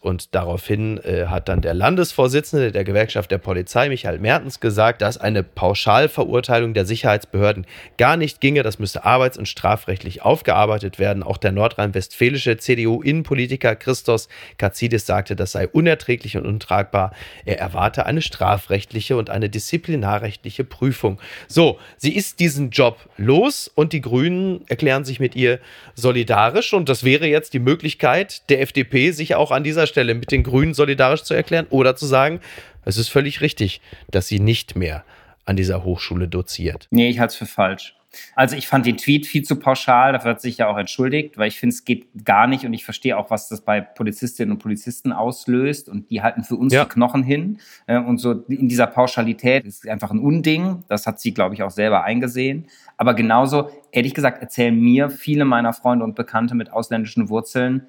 [0.01, 5.17] Und daraufhin äh, hat dann der Landesvorsitzende der Gewerkschaft der Polizei, Michael Mertens, gesagt, dass
[5.17, 7.65] eine Pauschalverurteilung der Sicherheitsbehörden
[7.97, 8.61] gar nicht ginge.
[8.61, 11.23] Das müsste arbeits- und strafrechtlich aufgearbeitet werden.
[11.23, 17.11] Auch der nordrhein-westfälische CDU-Innenpolitiker Christos Katzidis sagte, das sei unerträglich und untragbar.
[17.43, 21.19] Er erwarte eine strafrechtliche und eine disziplinarrechtliche Prüfung.
[21.47, 25.59] So, sie ist diesen Job los und die Grünen erklären sich mit ihr
[25.95, 26.73] solidarisch.
[26.73, 30.43] Und das wäre jetzt die Möglichkeit der FDP, sich auch an dieser Stelle mit den
[30.43, 32.39] Grünen solidarisch zu erklären oder zu sagen,
[32.85, 35.03] es ist völlig richtig, dass sie nicht mehr
[35.45, 36.87] an dieser Hochschule doziert.
[36.91, 37.95] Nee, ich halte es für falsch.
[38.35, 41.47] Also ich fand den Tweet viel zu pauschal, dafür hat sich ja auch entschuldigt, weil
[41.47, 44.59] ich finde, es geht gar nicht und ich verstehe auch, was das bei Polizistinnen und
[44.59, 46.85] Polizisten auslöst und die halten für uns ja.
[46.85, 51.19] die Knochen hin äh, und so in dieser Pauschalität ist einfach ein Unding, das hat
[51.19, 52.65] sie, glaube ich, auch selber eingesehen,
[52.97, 57.87] aber genauso, ehrlich gesagt, erzählen mir viele meiner Freunde und Bekannte mit ausländischen Wurzeln,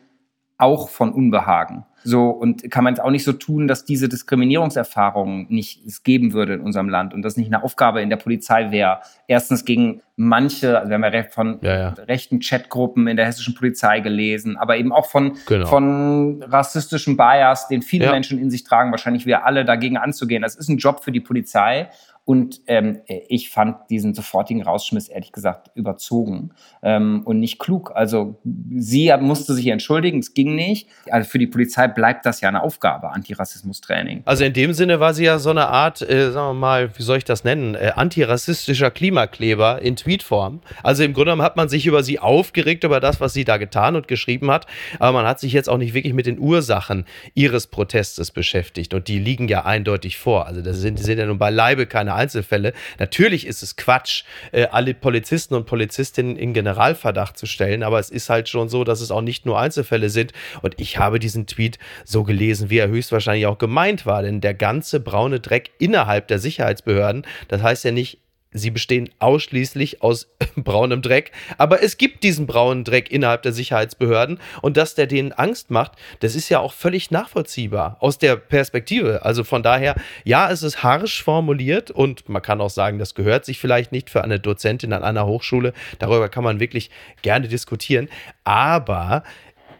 [0.60, 1.84] auch von Unbehagen.
[2.02, 6.32] So, und kann man jetzt auch nicht so tun, dass diese Diskriminierungserfahrungen nicht es geben
[6.32, 9.00] würde in unserem Land und das nicht eine Aufgabe in der Polizei wäre.
[9.26, 11.88] Erstens gegen manche, also wir haben ja von ja, ja.
[12.06, 15.66] rechten Chatgruppen in der hessischen Polizei gelesen, aber eben auch von, genau.
[15.66, 18.12] von rassistischen Bias, den viele ja.
[18.12, 20.42] Menschen in sich tragen, wahrscheinlich wir alle dagegen anzugehen.
[20.42, 21.88] Das ist ein Job für die Polizei
[22.30, 26.50] und ähm, ich fand diesen sofortigen Rausschmiss ehrlich gesagt überzogen
[26.82, 27.90] ähm, und nicht klug.
[27.94, 30.88] Also sie musste sich entschuldigen, es ging nicht.
[31.10, 34.22] Also für die Polizei bleibt das ja eine Aufgabe, Antirassismus-Training.
[34.24, 37.02] Also in dem Sinne war sie ja so eine Art, äh, sagen wir mal, wie
[37.02, 40.60] soll ich das nennen, äh, antirassistischer Klimakleber in Tweetform.
[40.82, 43.56] Also im Grunde genommen hat man sich über sie aufgeregt, über das, was sie da
[43.56, 44.66] getan und geschrieben hat,
[44.98, 49.08] aber man hat sich jetzt auch nicht wirklich mit den Ursachen ihres Protestes beschäftigt und
[49.08, 50.46] die liegen ja eindeutig vor.
[50.46, 52.72] Also das sind, sind ja nun beileibe keine Einzelfälle.
[52.98, 58.10] Natürlich ist es Quatsch, äh, alle Polizisten und Polizistinnen in Generalverdacht zu stellen, aber es
[58.10, 60.32] ist halt schon so, dass es auch nicht nur Einzelfälle sind.
[60.62, 64.54] Und ich habe diesen Tweet so gelesen, wie er höchstwahrscheinlich auch gemeint war, denn der
[64.54, 68.18] ganze braune Dreck innerhalb der Sicherheitsbehörden, das heißt ja nicht
[68.52, 71.32] sie bestehen ausschließlich aus braunem Dreck.
[71.58, 75.92] Aber es gibt diesen braunen Dreck innerhalb der Sicherheitsbehörden und dass der denen Angst macht,
[76.20, 79.24] das ist ja auch völlig nachvollziehbar aus der Perspektive.
[79.24, 83.44] Also von daher, ja, es ist harsch formuliert und man kann auch sagen, das gehört
[83.44, 85.72] sich vielleicht nicht für eine Dozentin an einer Hochschule.
[85.98, 86.90] Darüber kann man wirklich
[87.22, 88.08] gerne diskutieren.
[88.44, 89.22] Aber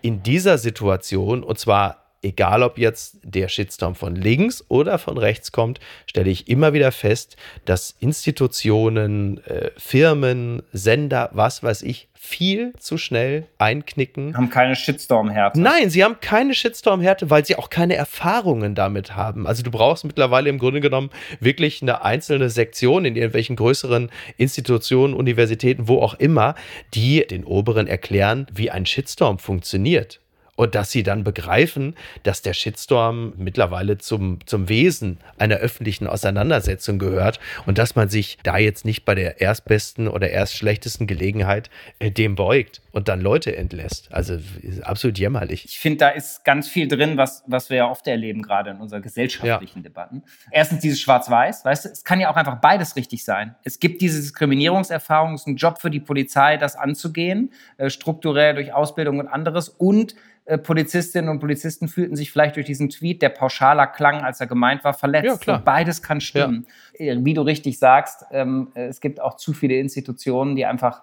[0.03, 5.53] in dieser Situation, und zwar egal ob jetzt der Shitstorm von links oder von rechts
[5.53, 12.75] kommt, stelle ich immer wieder fest, dass Institutionen, äh, Firmen, Sender, was weiß ich, viel
[12.79, 14.37] zu schnell einknicken.
[14.37, 15.59] Haben keine Shitstorm-Härte.
[15.59, 19.47] Nein, sie haben keine Shitstorm-Härte, weil sie auch keine Erfahrungen damit haben.
[19.47, 21.09] Also du brauchst mittlerweile im Grunde genommen
[21.41, 26.57] wirklich eine einzelne Sektion in irgendwelchen größeren Institutionen, Universitäten, wo auch immer,
[26.93, 30.20] die den Oberen erklären, wie ein Shitstorm funktioniert
[30.61, 36.99] und dass sie dann begreifen, dass der Shitstorm mittlerweile zum, zum Wesen einer öffentlichen Auseinandersetzung
[36.99, 41.71] gehört und dass man sich da jetzt nicht bei der erstbesten oder erst schlechtesten Gelegenheit
[41.99, 44.13] äh, dem beugt und dann Leute entlässt.
[44.13, 44.37] Also
[44.83, 45.65] absolut jämmerlich.
[45.65, 48.83] Ich finde, da ist ganz viel drin, was, was wir ja oft erleben, gerade in
[48.83, 49.85] unseren gesellschaftlichen ja.
[49.85, 50.25] Debatten.
[50.51, 53.55] Erstens dieses Schwarz-Weiß, weißt du, es kann ja auch einfach beides richtig sein.
[53.65, 58.53] Es gibt diese Diskriminierungserfahrung, es ist ein Job für die Polizei, das anzugehen, äh, strukturell
[58.53, 60.15] durch Ausbildung und anderes und
[60.59, 64.85] Polizistinnen und Polizisten fühlten sich vielleicht durch diesen Tweet, der pauschaler klang, als er gemeint
[64.85, 65.27] war, verletzt.
[65.27, 65.63] Ja, klar.
[65.65, 66.67] beides kann stimmen.
[66.99, 67.15] Ja.
[67.15, 71.03] Äh, wie du richtig sagst, ähm, es gibt auch zu viele Institutionen, die einfach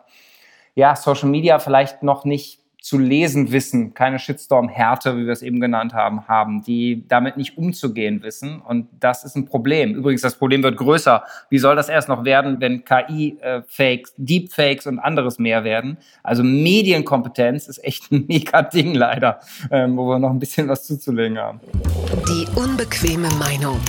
[0.75, 5.59] ja, Social Media vielleicht noch nicht zu lesen wissen, keine Shitstorm-Härte, wie wir es eben
[5.59, 8.61] genannt haben, haben, die damit nicht umzugehen wissen.
[8.61, 9.93] Und das ist ein Problem.
[9.93, 11.21] Übrigens, das Problem wird größer.
[11.49, 15.97] Wie soll das erst noch werden, wenn KI-Fakes, äh, Deepfakes und anderes mehr werden?
[16.23, 20.87] Also Medienkompetenz ist echt ein mega Ding leider, ähm, wo wir noch ein bisschen was
[20.87, 21.59] zuzulegen haben.
[22.29, 23.81] Die unbequeme Meinung.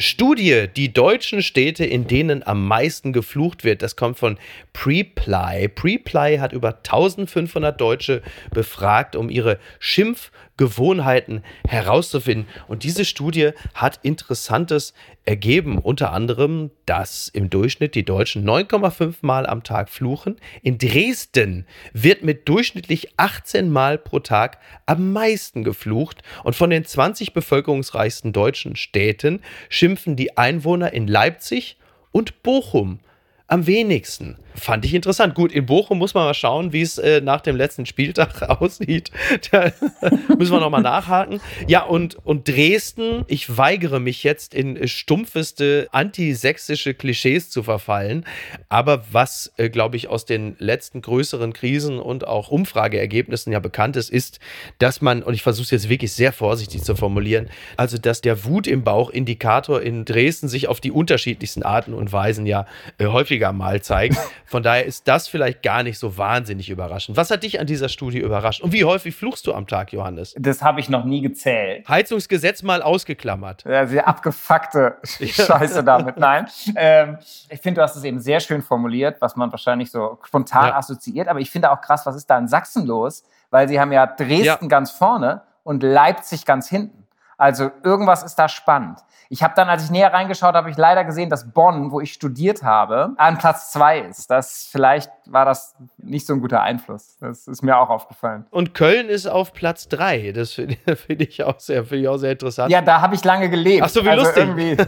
[0.00, 4.38] Studie, die deutschen Städte, in denen am meisten geflucht wird, das kommt von
[4.72, 5.68] Preply.
[5.68, 12.46] Preply hat über 1500 Deutsche befragt, um ihre Schimpf- Gewohnheiten herauszufinden.
[12.68, 14.92] Und diese Studie hat Interessantes
[15.24, 15.78] ergeben.
[15.78, 20.36] Unter anderem, dass im Durchschnitt die Deutschen 9,5 Mal am Tag fluchen.
[20.62, 26.20] In Dresden wird mit durchschnittlich 18 Mal pro Tag am meisten geflucht.
[26.44, 31.78] Und von den 20 bevölkerungsreichsten deutschen Städten schimpfen die Einwohner in Leipzig
[32.12, 33.00] und Bochum
[33.46, 34.36] am wenigsten.
[34.54, 35.34] Fand ich interessant.
[35.34, 39.10] Gut, in Bochum muss man mal schauen, wie es äh, nach dem letzten Spieltag aussieht.
[39.50, 39.72] Da
[40.38, 41.40] müssen wir nochmal nachhaken.
[41.66, 48.24] Ja, und, und Dresden, ich weigere mich jetzt in stumpfeste antisächsische Klischees zu verfallen.
[48.68, 53.96] Aber was, äh, glaube ich, aus den letzten größeren Krisen und auch Umfrageergebnissen ja bekannt
[53.96, 54.40] ist, ist,
[54.78, 58.44] dass man, und ich versuche es jetzt wirklich sehr vorsichtig zu formulieren, also dass der
[58.44, 62.66] Wut im Bauch-Indikator in Dresden sich auf die unterschiedlichsten Arten und Weisen ja
[62.98, 64.16] äh, häufiger mal zeigt.
[64.50, 67.16] Von daher ist das vielleicht gar nicht so wahnsinnig überraschend.
[67.16, 68.60] Was hat dich an dieser Studie überrascht?
[68.60, 70.34] Und wie häufig fluchst du am Tag, Johannes?
[70.36, 71.88] Das habe ich noch nie gezählt.
[71.88, 73.64] Heizungsgesetz mal ausgeklammert.
[73.64, 76.16] Ja, sehr abgefuckte Scheiße damit.
[76.16, 76.48] Nein.
[76.74, 80.70] Ähm, ich finde, du hast es eben sehr schön formuliert, was man wahrscheinlich so spontan
[80.70, 80.76] ja.
[80.76, 81.28] assoziiert.
[81.28, 83.22] Aber ich finde auch krass, was ist da in Sachsen los?
[83.50, 84.68] Weil sie haben ja Dresden ja.
[84.68, 87.06] ganz vorne und Leipzig ganz hinten.
[87.36, 88.98] Also irgendwas ist da spannend.
[89.32, 92.12] Ich habe dann, als ich näher reingeschaut habe, ich leider gesehen, dass Bonn, wo ich
[92.12, 94.28] studiet habe, an Platz zwei ist.
[94.28, 97.16] Das vielleicht war das nicht so ein guter Einfluss.
[97.20, 98.44] Das ist mir auch aufgefallen.
[98.50, 100.32] Und Köln ist auf Platz drei.
[100.32, 102.72] Das finde find ich, auch sehr, find ich auch sehr interessant.
[102.72, 103.84] Ja, da habe ich lange gelebt.
[103.84, 104.78] Ach so, wie also lustig.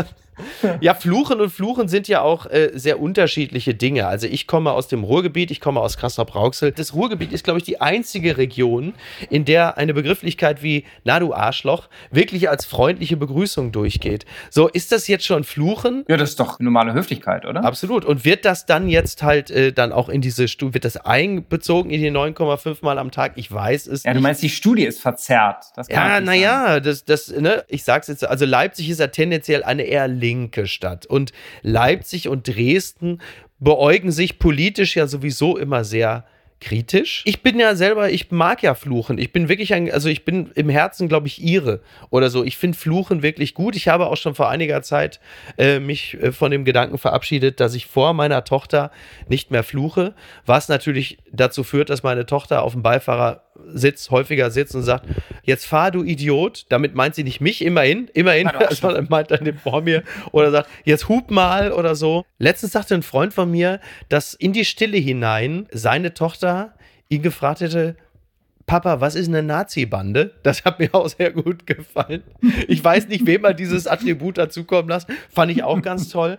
[0.80, 4.06] ja, Fluchen und Fluchen sind ja auch äh, sehr unterschiedliche Dinge.
[4.06, 6.72] Also ich komme aus dem Ruhrgebiet, ich komme aus Kassel-Brauxel.
[6.72, 8.94] Das Ruhrgebiet ist, glaube ich, die einzige Region,
[9.30, 14.24] in der eine Begrifflichkeit wie na du Arschloch wirklich als freundliche Begrüßung durchgeht.
[14.50, 16.04] So, ist das jetzt schon Fluchen?
[16.08, 17.64] Ja, das ist doch normale Höflichkeit, oder?
[17.64, 18.04] Absolut.
[18.04, 21.90] Und wird das dann jetzt halt äh, dann auch in diese Studie, wird das einbezogen
[21.90, 23.32] in die 9,5 Mal am Tag?
[23.36, 24.18] Ich weiß es ja, nicht.
[24.18, 25.66] Du meinst, die Studie ist verzerrt.
[25.88, 30.08] ja, naja, das, das, ne, ich sag's jetzt, also Leipzig ist ja tendenziell eine eher
[30.22, 31.04] linke Stadt.
[31.04, 31.32] Und
[31.62, 33.20] Leipzig und Dresden
[33.58, 36.24] beäugen sich politisch ja sowieso immer sehr
[36.62, 37.22] kritisch.
[37.26, 39.18] Ich bin ja selber, ich mag ja Fluchen.
[39.18, 41.80] Ich bin wirklich ein, also ich bin im Herzen, glaube ich, ihre
[42.10, 42.44] oder so.
[42.44, 43.74] Ich finde Fluchen wirklich gut.
[43.74, 45.18] Ich habe auch schon vor einiger Zeit
[45.58, 48.92] äh, mich äh, von dem Gedanken verabschiedet, dass ich vor meiner Tochter
[49.28, 50.14] nicht mehr fluche,
[50.46, 52.82] was natürlich dazu führt, dass meine Tochter auf dem
[53.62, 55.06] Beifahrersitz häufiger sitzt und sagt,
[55.42, 56.66] jetzt fahr du Idiot.
[56.68, 60.68] Damit meint sie nicht mich, immerhin, immerhin, sondern meint dann den vor mir oder sagt,
[60.84, 62.24] jetzt hub mal oder so.
[62.38, 66.74] Letztens sagte ein Freund von mir, dass in die Stille hinein seine Tochter
[67.08, 67.96] ihn gefragt hätte,
[68.64, 70.34] Papa, was ist eine Nazi-Bande?
[70.44, 72.22] Das hat mir auch sehr gut gefallen.
[72.68, 75.12] Ich weiß nicht, wem er dieses Attribut dazukommen lassen.
[75.30, 76.38] Fand ich auch ganz toll.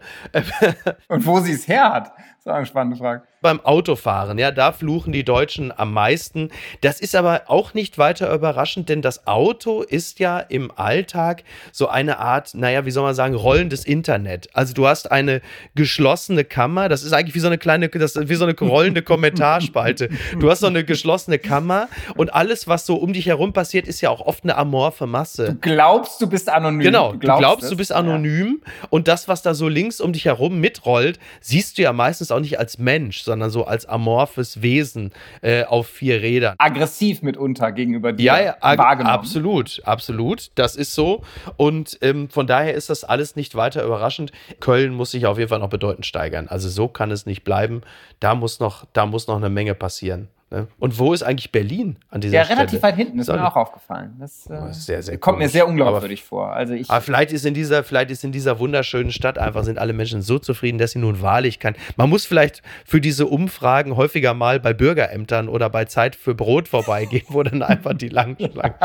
[1.09, 4.39] Und wo sie es her hat, das ist eine spannende Frage beim Autofahren.
[4.39, 6.49] Ja, da fluchen die Deutschen am meisten.
[6.81, 11.89] Das ist aber auch nicht weiter überraschend, denn das Auto ist ja im Alltag so
[11.89, 14.47] eine Art, naja, wie soll man sagen, rollendes Internet.
[14.53, 15.41] Also du hast eine
[15.75, 16.89] geschlossene Kammer.
[16.89, 20.09] Das ist eigentlich wie so eine kleine, das wie so eine rollende Kommentarspalte.
[20.39, 23.99] Du hast so eine geschlossene Kammer und alles, was so um dich herum passiert, ist
[23.99, 25.49] ja auch oft eine amorphe Masse.
[25.49, 26.79] Du glaubst, du bist anonym.
[26.79, 28.87] Genau, du glaubst, du, glaubst, du bist anonym ja.
[28.89, 32.39] und das, was da so links um dich herum mitrollt, siehst du ja meistens auch
[32.39, 36.55] nicht als Mensch, sondern so als amorphes Wesen äh, auf vier Rädern.
[36.57, 39.15] Aggressiv mitunter gegenüber dir ja, ja, wahrgenommen.
[39.15, 40.51] Absolut, absolut.
[40.55, 41.23] Das ist so.
[41.57, 44.31] Und ähm, von daher ist das alles nicht weiter überraschend.
[44.59, 46.47] Köln muss sich auf jeden Fall noch bedeutend steigern.
[46.47, 47.81] Also so kann es nicht bleiben.
[48.19, 50.27] Da muss noch, da muss noch eine Menge passieren.
[50.53, 50.67] Ne?
[50.77, 52.49] Und wo ist eigentlich Berlin an dieser Stelle?
[52.49, 54.15] Ja, relativ weit hinten, ist mir auch aufgefallen.
[54.19, 55.47] Das, äh, sehr, sehr kommt komisch.
[55.47, 56.53] mir sehr unglaubwürdig aber, vor.
[56.53, 59.79] Also ich, aber vielleicht ist, in dieser, vielleicht ist in dieser wunderschönen Stadt einfach, sind
[59.79, 61.75] alle Menschen so zufrieden, dass sie nun wahrlich kann.
[61.97, 66.67] Man muss vielleicht für diese Umfragen häufiger mal bei Bürgerämtern oder bei Zeit für Brot
[66.67, 68.75] vorbeigehen, wo dann einfach die langen Schlangen.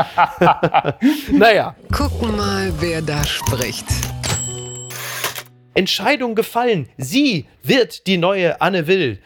[1.37, 1.75] naja.
[1.91, 3.85] Gucken mal, wer da spricht.
[5.75, 6.89] Entscheidung gefallen.
[6.97, 9.19] Sie wird die neue Anne Will.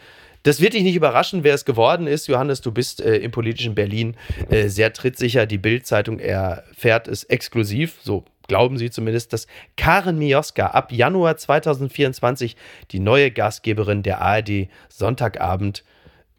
[0.44, 2.26] Das wird dich nicht überraschen, wer es geworden ist.
[2.26, 4.14] Johannes, du bist äh, im politischen Berlin
[4.50, 5.46] äh, sehr trittsicher.
[5.46, 9.46] Die Bild-Zeitung erfährt es exklusiv, so glauben sie zumindest, dass
[9.78, 12.56] Karen Mioska ab Januar 2024
[12.90, 15.82] die neue Gastgeberin der ARD Sonntagabend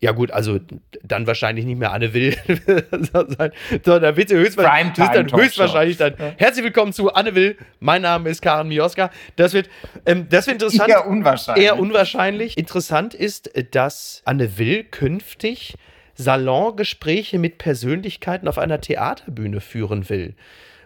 [0.02, 0.60] ja gut, also
[1.04, 2.36] dann wahrscheinlich nicht mehr Anne Will
[3.38, 3.52] sein,
[3.84, 7.58] sondern wird sie höchstwahrscheinlich, dann höchstwahrscheinlich dann herzlich willkommen zu Anne Will.
[7.80, 9.10] Mein Name ist Karen Mioska.
[9.36, 9.70] Das wird,
[10.06, 10.90] ähm, das wird interessant.
[10.90, 11.66] Eher unwahrscheinlich.
[11.66, 12.58] Eher unwahrscheinlich.
[12.58, 15.76] Interessant ist, dass Anne Will künftig
[16.16, 20.36] Salongespräche mit Persönlichkeiten auf einer Theaterbühne führen will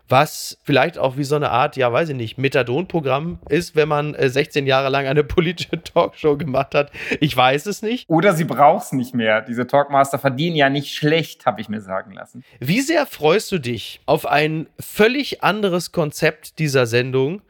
[0.09, 4.15] was vielleicht auch wie so eine Art, ja, weiß ich nicht, Methadon-Programm ist, wenn man
[4.19, 6.91] 16 äh, Jahre lang eine politische Talkshow gemacht hat.
[7.19, 8.09] Ich weiß es nicht.
[8.09, 9.41] Oder sie braucht es nicht mehr.
[9.41, 12.43] Diese Talkmaster verdienen ja nicht schlecht, habe ich mir sagen lassen.
[12.59, 17.41] Wie sehr freust du dich auf ein völlig anderes Konzept dieser Sendung,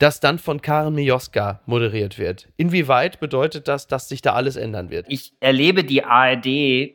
[0.00, 2.48] das dann von Karen Mioska moderiert wird.
[2.56, 5.04] Inwieweit bedeutet das, dass sich da alles ändern wird?
[5.08, 6.46] Ich erlebe die ARD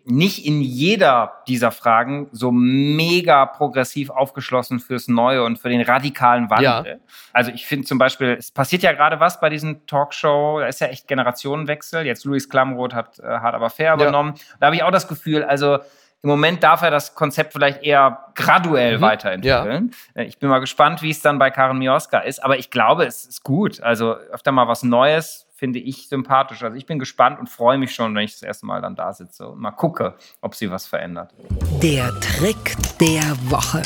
[0.06, 6.50] nicht in jeder dieser Fragen so mega progressiv aufgeschlossen fürs Neue und für den radikalen
[6.50, 6.94] Wandel.
[6.94, 6.98] Ja.
[7.32, 10.82] Also ich finde zum Beispiel, es passiert ja gerade was bei diesen Talkshow, da ist
[10.82, 12.08] ja echt Generationenwechsel.
[12.08, 14.34] Jetzt Louis Klamroth hat äh, Hart aber fair übernommen.
[14.36, 14.44] Ja.
[14.60, 15.78] Da habe ich auch das Gefühl, also
[16.26, 19.02] im Moment darf er das Konzept vielleicht eher graduell mhm.
[19.02, 19.92] weiterentwickeln.
[20.16, 20.22] Ja.
[20.24, 23.06] Äh, ich bin mal gespannt, wie es dann bei Karen Mioska ist, aber ich glaube,
[23.06, 23.80] es ist gut.
[23.80, 26.64] Also öfter mal was Neues finde ich sympathisch.
[26.64, 29.14] Also ich bin gespannt und freue mich schon, wenn ich das erste Mal dann da
[29.14, 31.32] sitze und mal gucke, ob sie was verändert.
[31.84, 33.84] Der Trick der Woche.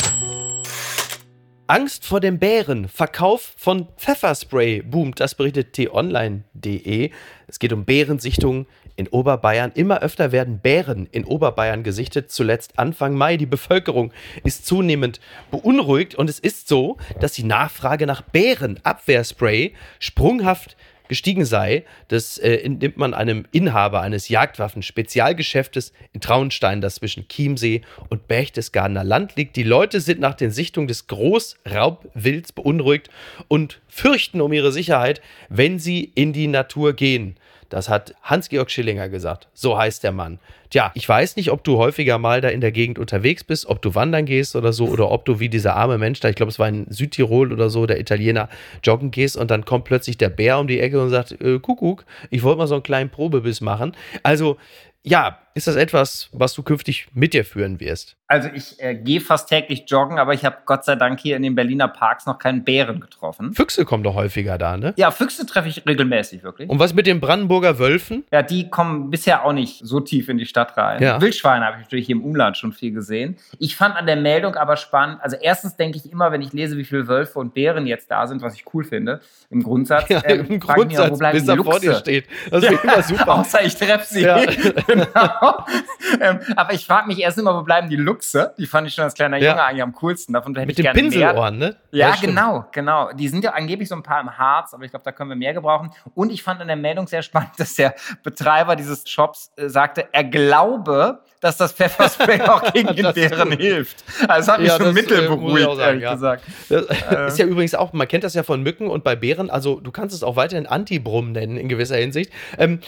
[1.67, 2.87] Angst vor dem Bären.
[2.87, 5.19] Verkauf von Pfefferspray boomt.
[5.19, 7.11] Das berichtet t-online.de.
[7.47, 8.65] Es geht um Bärensichtungen
[8.99, 9.71] in Oberbayern.
[9.73, 12.31] Immer öfter werden Bären in Oberbayern gesichtet.
[12.31, 13.37] Zuletzt Anfang Mai.
[13.37, 14.11] Die Bevölkerung
[14.43, 20.75] ist zunehmend beunruhigt und es ist so, dass die Nachfrage nach Bärenabwehrspray sprunghaft
[21.07, 21.85] gestiegen sei.
[22.09, 29.05] Das äh, entnimmt man einem Inhaber eines Jagdwaffen-Spezialgeschäftes in Traunstein, das zwischen Chiemsee und Berchtesgadener
[29.05, 29.55] Land liegt.
[29.55, 33.09] Die Leute sind nach den Sichtungen des Großraubwilds beunruhigt
[33.47, 37.37] und fürchten um ihre Sicherheit, wenn sie in die Natur gehen.
[37.69, 39.47] Das hat Hans-Georg Schillinger gesagt.
[39.53, 40.39] So heißt der Mann.
[40.69, 43.81] Tja, ich weiß nicht, ob du häufiger mal da in der Gegend unterwegs bist, ob
[43.81, 46.51] du wandern gehst oder so, oder ob du wie dieser arme Mensch da, ich glaube,
[46.51, 48.49] es war in Südtirol oder so, der Italiener,
[48.83, 52.05] joggen gehst und dann kommt plötzlich der Bär um die Ecke und sagt, äh, Kuckuck,
[52.29, 53.95] ich wollte mal so einen kleinen Probebiss machen.
[54.21, 54.57] Also,
[55.03, 58.15] ja, ist das etwas, was du künftig mit dir führen wirst?
[58.27, 61.41] Also ich äh, gehe fast täglich joggen, aber ich habe Gott sei Dank hier in
[61.41, 63.53] den Berliner Parks noch keinen Bären getroffen.
[63.53, 64.93] Füchse kommen doch häufiger da, ne?
[64.97, 66.69] Ja, Füchse treffe ich regelmäßig, wirklich.
[66.69, 68.23] Und was mit den Brandenburger Wölfen?
[68.31, 71.01] Ja, die kommen bisher auch nicht so tief in die Stadt rein.
[71.01, 71.19] Ja.
[71.19, 73.37] Wildschweine habe ich natürlich hier im Umland schon viel gesehen.
[73.57, 76.77] Ich fand an der Meldung aber spannend, also erstens denke ich immer, wenn ich lese,
[76.77, 80.07] wie viele Wölfe und Bären jetzt da sind, was ich cool finde, im Grundsatz.
[80.07, 82.25] Ja, äh, im Grundsatz, mir, wo bleiben bis er vor dir steht.
[82.51, 83.27] Das ist ja, immer super.
[83.39, 84.21] Außer ich treffe sie.
[84.21, 84.45] Ja.
[84.45, 85.05] genau.
[86.21, 88.53] ähm, aber ich frage mich erst immer, wo bleiben die Luchse?
[88.57, 89.65] Die fand ich schon als kleiner Junge ja.
[89.65, 90.33] eigentlich am coolsten.
[90.33, 91.75] Davon hätte Mit ich den Pinselohren, ne?
[91.91, 93.11] Ja, genau, genau.
[93.13, 95.35] Die sind ja angeblich so ein paar im Harz, aber ich glaube, da können wir
[95.35, 95.91] mehr gebrauchen.
[96.15, 100.07] Und ich fand in der Meldung sehr spannend, dass der Betreiber dieses Shops äh, sagte,
[100.11, 104.03] er glaube, dass das Pfefferspray auch gegen den Bären hilft.
[104.27, 106.13] Also das hat mich ja, schon mittelberuhigt, äh, ehrlich ja.
[106.13, 106.43] gesagt.
[106.69, 107.27] Das äh.
[107.27, 109.91] ist ja übrigens auch, man kennt das ja von Mücken und bei Bären, also du
[109.91, 112.31] kannst es auch weiterhin Antibrumm nennen in gewisser Hinsicht.
[112.57, 112.79] Ähm,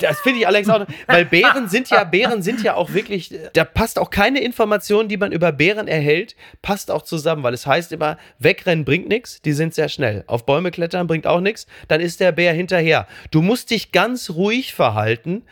[0.00, 3.64] das finde ich allerdings auch, weil Bären sind ja, Bären sind ja auch wirklich, da
[3.64, 7.92] passt auch keine Information, die man über Bären erhält, passt auch zusammen, weil es heißt
[7.92, 10.24] immer, wegrennen bringt nichts, die sind sehr schnell.
[10.26, 13.06] Auf Bäume klettern bringt auch nichts, dann ist der Bär hinterher.
[13.30, 15.42] Du musst dich ganz ruhig verhalten.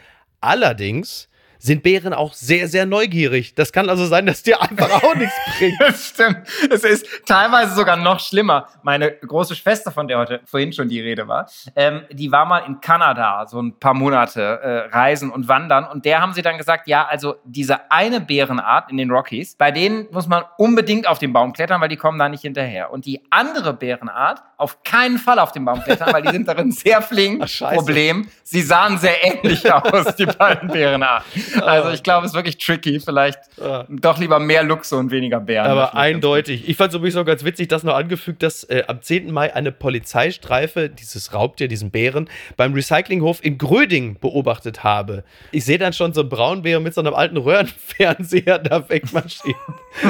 [0.41, 1.30] Allerdings
[1.61, 3.55] sind Bären auch sehr, sehr neugierig.
[3.55, 5.77] Das kann also sein, dass dir einfach auch nichts bringt.
[5.95, 6.39] Stimmt.
[6.71, 8.67] Es ist teilweise sogar noch schlimmer.
[8.83, 12.61] Meine große Schwester, von der heute vorhin schon die Rede war, ähm, die war mal
[12.61, 15.85] in Kanada so ein paar Monate äh, reisen und wandern.
[15.85, 19.71] Und der haben sie dann gesagt, ja, also diese eine Bärenart in den Rockies, bei
[19.71, 22.91] denen muss man unbedingt auf den Baum klettern, weil die kommen da nicht hinterher.
[22.91, 26.73] Und die andere Bärenart auf keinen Fall auf den Baum klettern, weil die sind darin
[26.73, 27.43] sehr flink.
[27.45, 31.50] Ach, Problem, sie sahen sehr ähnlich aus, die beiden Bärenarten.
[31.61, 33.01] Also ich glaube, es ist wirklich tricky.
[33.01, 33.87] Vielleicht ja.
[33.89, 35.71] doch lieber mehr Luchse und weniger Bären.
[35.71, 36.69] Aber eindeutig.
[36.69, 39.31] Ich fand es übrigens auch ganz witzig, dass noch angefügt, dass äh, am 10.
[39.33, 45.25] Mai eine Polizeistreife dieses Raubtier, diesen Bären, beim Recyclinghof in Gröding beobachtet habe.
[45.53, 49.61] Ich sehe dann schon so einen Braunbär mit so einem alten Röhrenfernseher da wegmarschieren.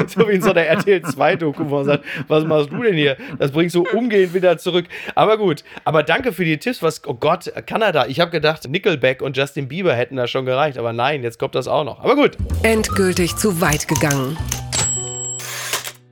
[0.07, 3.17] so wie in so einer RTL 2-Doku, wo man sagt, was machst du denn hier?
[3.39, 4.85] Das bringst du umgehend wieder zurück.
[5.15, 6.81] Aber gut, aber danke für die Tipps.
[6.81, 8.05] Was, oh Gott, Kanada.
[8.07, 10.77] Ich habe gedacht, Nickelback und Justin Bieber hätten da schon gereicht.
[10.77, 11.99] Aber nein, jetzt kommt das auch noch.
[11.99, 12.37] Aber gut.
[12.63, 14.37] Endgültig zu weit gegangen.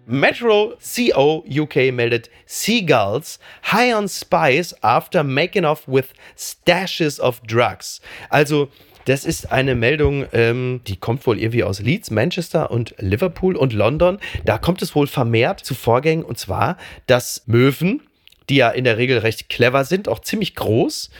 [0.05, 3.39] Metro CO UK meldet Seagulls
[3.71, 8.01] high on spice after making off with stashes of drugs.
[8.31, 8.69] Also
[9.05, 13.73] das ist eine Meldung, ähm, die kommt wohl irgendwie aus Leeds, Manchester und Liverpool und
[13.73, 14.19] London.
[14.45, 18.01] Da kommt es wohl vermehrt zu Vorgängen und zwar, dass Möwen,
[18.49, 21.11] die ja in der Regel recht clever sind, auch ziemlich groß,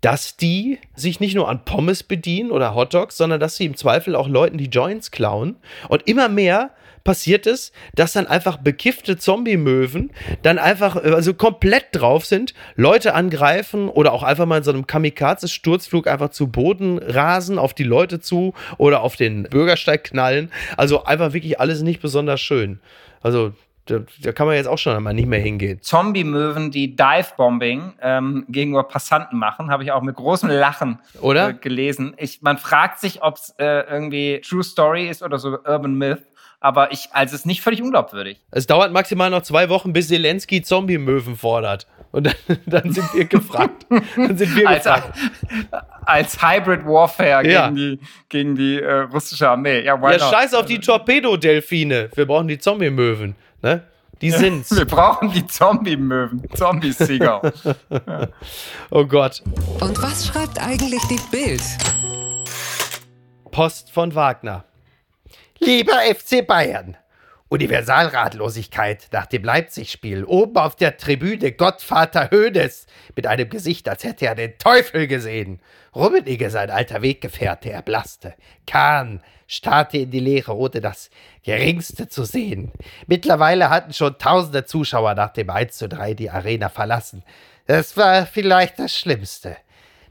[0.00, 4.14] dass die sich nicht nur an Pommes bedienen oder Hotdogs, sondern dass sie im Zweifel
[4.14, 5.56] auch Leuten die Joints klauen.
[5.88, 6.70] Und immer mehr
[7.04, 10.10] passiert es, dass dann einfach bekiffte Zombie-Möwen
[10.42, 14.86] dann einfach also komplett drauf sind, Leute angreifen oder auch einfach mal in so einem
[14.86, 20.52] Kamikaze-Sturzflug einfach zu Boden rasen, auf die Leute zu oder auf den Bürgersteig knallen.
[20.76, 22.80] Also einfach wirklich alles nicht besonders schön.
[23.22, 23.52] Also
[23.88, 25.80] da, da, kann man jetzt auch schon einmal nicht mehr hingehen.
[25.80, 31.50] Zombie-Möwen, die Dive-Bombing ähm, gegenüber Passanten machen, habe ich auch mit großem Lachen oder?
[31.50, 32.14] Äh, gelesen.
[32.18, 36.22] Ich, man fragt sich, ob es äh, irgendwie True Story ist oder so Urban Myth.
[36.60, 38.40] Aber ich, also es ist nicht völlig unglaubwürdig.
[38.50, 41.86] Es dauert maximal noch zwei Wochen, bis Zelensky Zombie-Möwen fordert.
[42.10, 42.34] Und dann,
[42.66, 43.86] dann, sind wir gefragt.
[44.16, 45.18] Dann sind wir als, gefragt.
[46.04, 47.68] Als Hybrid Warfare ja.
[47.68, 49.84] gegen die, gegen die äh, russische Armee.
[49.84, 52.10] Ja, ja scheiß auf die Torpedo-Delfine.
[52.14, 53.36] Wir brauchen die Zombie-Möwen.
[53.62, 53.84] Ne?
[54.20, 54.76] Die sind's.
[54.76, 56.42] Wir brauchen die Zombie-Möwen.
[56.54, 57.40] Zombie-Sieger.
[58.90, 59.42] oh Gott.
[59.80, 61.62] Und was schreibt eigentlich die Bild?
[63.52, 64.64] Post von Wagner.
[65.60, 66.96] Lieber FC Bayern,
[67.48, 70.24] Universalratlosigkeit nach dem Leipzig-Spiel.
[70.24, 75.60] Oben auf der Tribüne Gottvater Hödes mit einem Gesicht, als hätte er den Teufel gesehen.
[75.96, 78.34] Rummenigge, sein alter Weggefährte, erblasste.
[78.68, 81.10] Kahn starrte in die Leere, ohne das
[81.42, 82.70] Geringste zu sehen.
[83.08, 87.24] Mittlerweile hatten schon tausende Zuschauer nach dem 1 zu 3 die Arena verlassen.
[87.66, 89.56] Das war vielleicht das Schlimmste,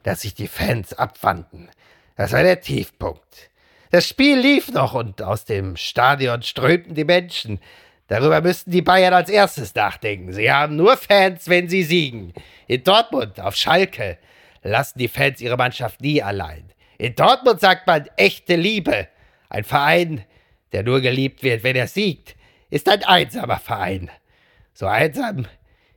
[0.03, 1.69] dass sich die Fans abwandten.
[2.17, 3.46] Das war der Tiefpunkt.
[3.91, 7.59] Das Spiel lief noch und aus dem Stadion strömten die Menschen.
[8.07, 10.33] Darüber müssten die Bayern als erstes nachdenken.
[10.33, 12.33] Sie haben nur Fans, wenn sie siegen.
[12.67, 14.17] In Dortmund, auf Schalke,
[14.63, 16.69] lassen die Fans ihre Mannschaft nie allein.
[16.97, 19.07] In Dortmund sagt man echte Liebe.
[19.49, 20.25] Ein Verein,
[20.71, 22.35] der nur geliebt wird, wenn er siegt,
[22.69, 24.09] ist ein einsamer Verein.
[24.73, 25.47] So einsam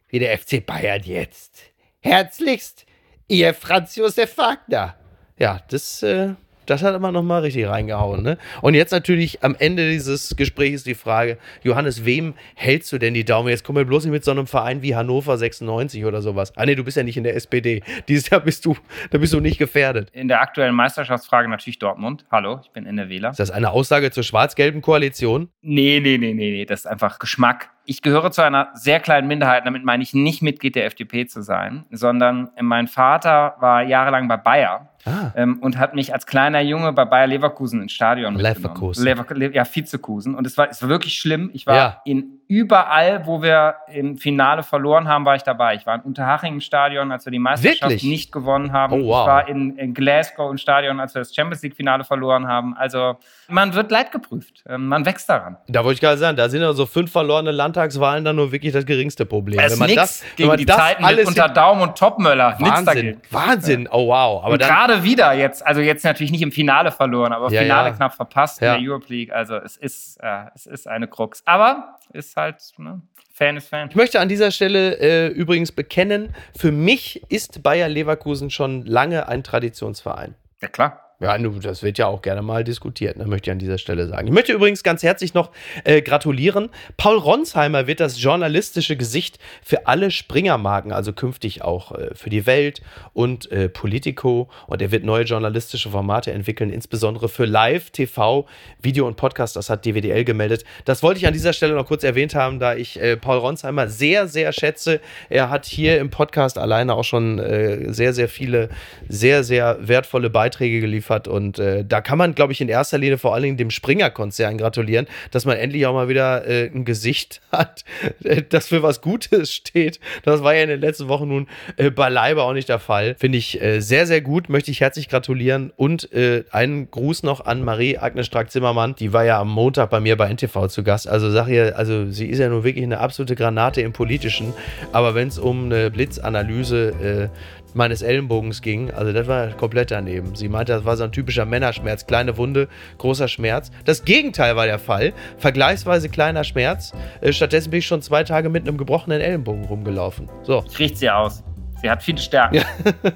[0.09, 1.63] wie der FC Bayern jetzt.
[2.01, 2.87] Herzlichst,
[3.29, 4.97] Ihr Franz Josef Wagner.
[5.39, 6.35] Ja, das äh,
[6.71, 8.23] das hat immer noch mal richtig reingehauen.
[8.23, 8.39] Ne?
[8.63, 13.25] Und jetzt natürlich am Ende dieses Gesprächs die Frage, Johannes, wem hältst du denn die
[13.25, 13.49] Daumen?
[13.49, 16.53] Jetzt kommen wir bloß nicht mit so einem Verein wie Hannover 96 oder sowas.
[16.57, 17.83] Ah nee, du bist ja nicht in der SPD.
[18.07, 18.77] Dieses Jahr bist du,
[19.11, 20.11] da bist du nicht gefährdet.
[20.13, 22.25] In der aktuellen Meisterschaftsfrage natürlich Dortmund.
[22.31, 23.31] Hallo, ich bin in der Wähler.
[23.31, 25.49] Ist das eine Aussage zur schwarz-gelben Koalition?
[25.63, 26.65] Nee, nee, nee, nee, nee.
[26.65, 27.71] Das ist einfach Geschmack.
[27.91, 31.43] Ich gehöre zu einer sehr kleinen Minderheit, damit meine ich nicht Mitglied der FDP zu
[31.43, 35.33] sein, sondern mein Vater war jahrelang bei Bayer Ah.
[35.35, 39.03] Ähm, und hat mich als kleiner Junge bei Bayer Leverkusen ins Stadion Leverkusen.
[39.03, 40.35] Lever ja, Vizekusen.
[40.35, 41.51] Und es war, es war wirklich schlimm.
[41.55, 42.03] Ich war ja.
[42.05, 45.77] in überall, wo wir im Finale verloren haben, war ich dabei.
[45.77, 48.03] Ich war in Unterhaching im Stadion, als wir die Meisterschaft Wirklich?
[48.03, 48.93] nicht gewonnen haben.
[48.93, 49.21] Oh, wow.
[49.21, 52.77] Ich war in, in, Glasgow im Stadion, als wir das Champions League Finale verloren haben.
[52.77, 54.65] Also man wird leidgeprüft.
[54.69, 55.59] Ähm, man wächst daran.
[55.69, 58.73] Da wollte ich gerade sagen, da sind ja so fünf verlorene Landtagswahlen dann nur wirklich
[58.73, 59.61] das geringste Problem.
[59.61, 62.57] Es wenn man das, gegen wenn man die das Zeiten alles unter Daumen und Topmöller.
[62.59, 63.89] Wahnsinn, Wahnsinn.
[63.93, 64.43] Oh wow.
[64.43, 67.91] Aber und gerade wieder jetzt, also jetzt natürlich nicht im Finale verloren, aber ja, Finale
[67.91, 67.95] ja.
[67.95, 68.75] knapp verpasst ja.
[68.75, 69.33] in der Europe League.
[69.33, 71.45] Also es ist, äh, es ist eine Krux.
[71.47, 73.03] Aber ist halt, ne?
[73.33, 73.89] Fan ist Fan.
[73.89, 79.29] Ich möchte an dieser Stelle äh, übrigens bekennen, für mich ist Bayer Leverkusen schon lange
[79.29, 80.35] ein Traditionsverein.
[80.61, 81.10] Ja, klar.
[81.21, 84.27] Ja, das wird ja auch gerne mal diskutiert, ne, möchte ich an dieser Stelle sagen.
[84.27, 85.51] Ich möchte übrigens ganz herzlich noch
[85.85, 86.71] äh, gratulieren.
[86.97, 92.47] Paul Ronsheimer wird das journalistische Gesicht für alle Springer-Marken, also künftig auch äh, für die
[92.47, 92.81] Welt
[93.13, 94.49] und äh, Politico.
[94.67, 98.47] Und er wird neue journalistische Formate entwickeln, insbesondere für Live, TV,
[98.81, 99.57] Video und Podcast.
[99.57, 100.65] Das hat DWDL gemeldet.
[100.87, 103.89] Das wollte ich an dieser Stelle noch kurz erwähnt haben, da ich äh, Paul Ronsheimer
[103.89, 105.01] sehr, sehr schätze.
[105.29, 108.71] Er hat hier im Podcast alleine auch schon äh, sehr, sehr viele,
[109.07, 111.29] sehr, sehr wertvolle Beiträge geliefert geliefert.
[111.29, 114.59] Und äh, da kann man, glaube ich, in erster Linie vor allen Dingen dem Springer-Konzern
[114.59, 117.85] gratulieren, dass man endlich auch mal wieder äh, ein Gesicht hat,
[118.25, 120.01] äh, das für was Gutes steht.
[120.25, 123.17] Das war ja in den letzten Wochen nun äh, beileibe auch nicht der Fall.
[123.19, 124.49] Finde ich äh, sehr, sehr gut.
[124.49, 125.73] Möchte ich herzlich gratulieren.
[125.77, 128.95] Und äh, einen Gruß noch an Marie-Agnes Strack-Zimmermann.
[128.97, 131.09] Die war ja am Montag bei mir bei NTV zu Gast.
[131.09, 134.53] Also sag ihr, also sie ist ja nun wirklich eine absolute Granate im Politischen.
[134.93, 138.91] Aber wenn es um eine Blitzanalyse äh, meines Ellenbogens ging.
[138.91, 140.35] Also das war komplett daneben.
[140.35, 142.07] Sie meinte, das war so ein typischer Männerschmerz.
[142.07, 142.69] Kleine Wunde,
[142.99, 143.71] großer Schmerz.
[143.85, 145.13] Das Gegenteil war der Fall.
[145.39, 146.93] Vergleichsweise kleiner Schmerz.
[147.21, 150.29] Äh, stattdessen bin ich schon zwei Tage mit einem gebrochenen Ellenbogen rumgelaufen.
[150.43, 150.65] So.
[150.69, 151.43] Ich richte sie aus.
[151.83, 152.57] Sie hat viele Stärken.
[152.57, 152.65] Ja.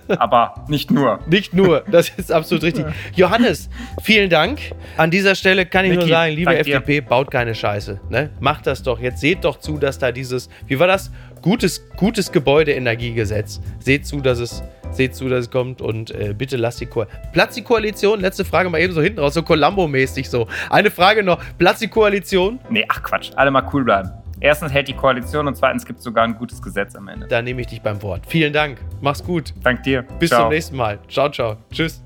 [0.18, 1.20] aber nicht nur.
[1.26, 2.86] Nicht nur, das ist absolut richtig.
[3.14, 3.68] Johannes,
[4.02, 4.60] vielen Dank.
[4.96, 7.02] An dieser Stelle kann ich Niki, nur sagen, liebe FDP, dir.
[7.02, 8.00] baut keine Scheiße.
[8.08, 8.30] Ne?
[8.40, 8.98] Macht das doch.
[8.98, 11.10] Jetzt seht doch zu, dass da dieses, wie war das?
[11.42, 13.60] Gutes, gutes Gebäudeenergiegesetz.
[13.78, 14.62] Seht zu, dass es
[14.92, 17.20] seht zu, dass es kommt und äh, bitte lasst die Koalition.
[17.32, 18.20] Platz die Koalition?
[18.20, 20.46] Letzte Frage mal eben so hinten raus, so Columbo-mäßig so.
[20.70, 21.42] Eine Frage noch.
[21.58, 22.60] Platz die Koalition?
[22.70, 23.32] Nee, ach Quatsch.
[23.36, 24.10] Alle mal cool bleiben.
[24.41, 27.26] Erstens hält die Koalition und zweitens gibt es sogar ein gutes Gesetz am Ende.
[27.26, 28.22] Da nehme ich dich beim Wort.
[28.26, 28.78] Vielen Dank.
[29.01, 29.55] Mach's gut.
[29.62, 30.03] Dank dir.
[30.18, 30.43] Bis ciao.
[30.43, 30.99] zum nächsten Mal.
[31.09, 31.57] Ciao, ciao.
[31.70, 32.03] Tschüss.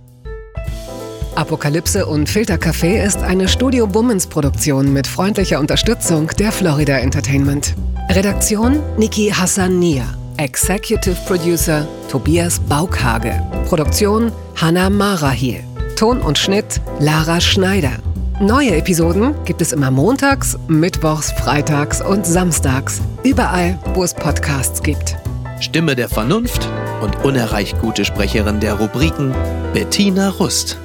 [1.35, 7.77] Apokalypse und Filtercafé ist eine Studio Bummens Produktion mit freundlicher Unterstützung der Florida Entertainment.
[8.11, 10.05] Redaktion Niki Hassania.
[10.39, 13.41] Executive Producer Tobias Baukhage.
[13.69, 15.63] Produktion Hanna Marahiel.
[15.95, 17.99] Ton und Schnitt Lara Schneider.
[18.41, 23.01] Neue Episoden gibt es immer montags, mittwochs, freitags und samstags.
[23.25, 25.17] Überall, wo es Podcasts gibt.
[25.59, 26.69] Stimme der Vernunft
[27.03, 29.35] und unerreicht gute Sprecherin der Rubriken
[29.75, 30.79] Bettina Rust.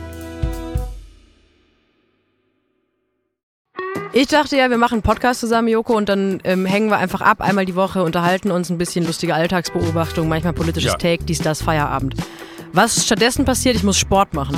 [4.14, 7.22] Ich dachte ja, wir machen einen Podcast zusammen, Joko, und dann ähm, hängen wir einfach
[7.22, 10.97] ab, einmal die Woche, unterhalten uns ein bisschen lustige Alltagsbeobachtung, manchmal politisches ja.
[10.97, 12.16] Take, dies, das, Feierabend.
[12.72, 14.58] Was stattdessen passiert, ich muss Sport machen.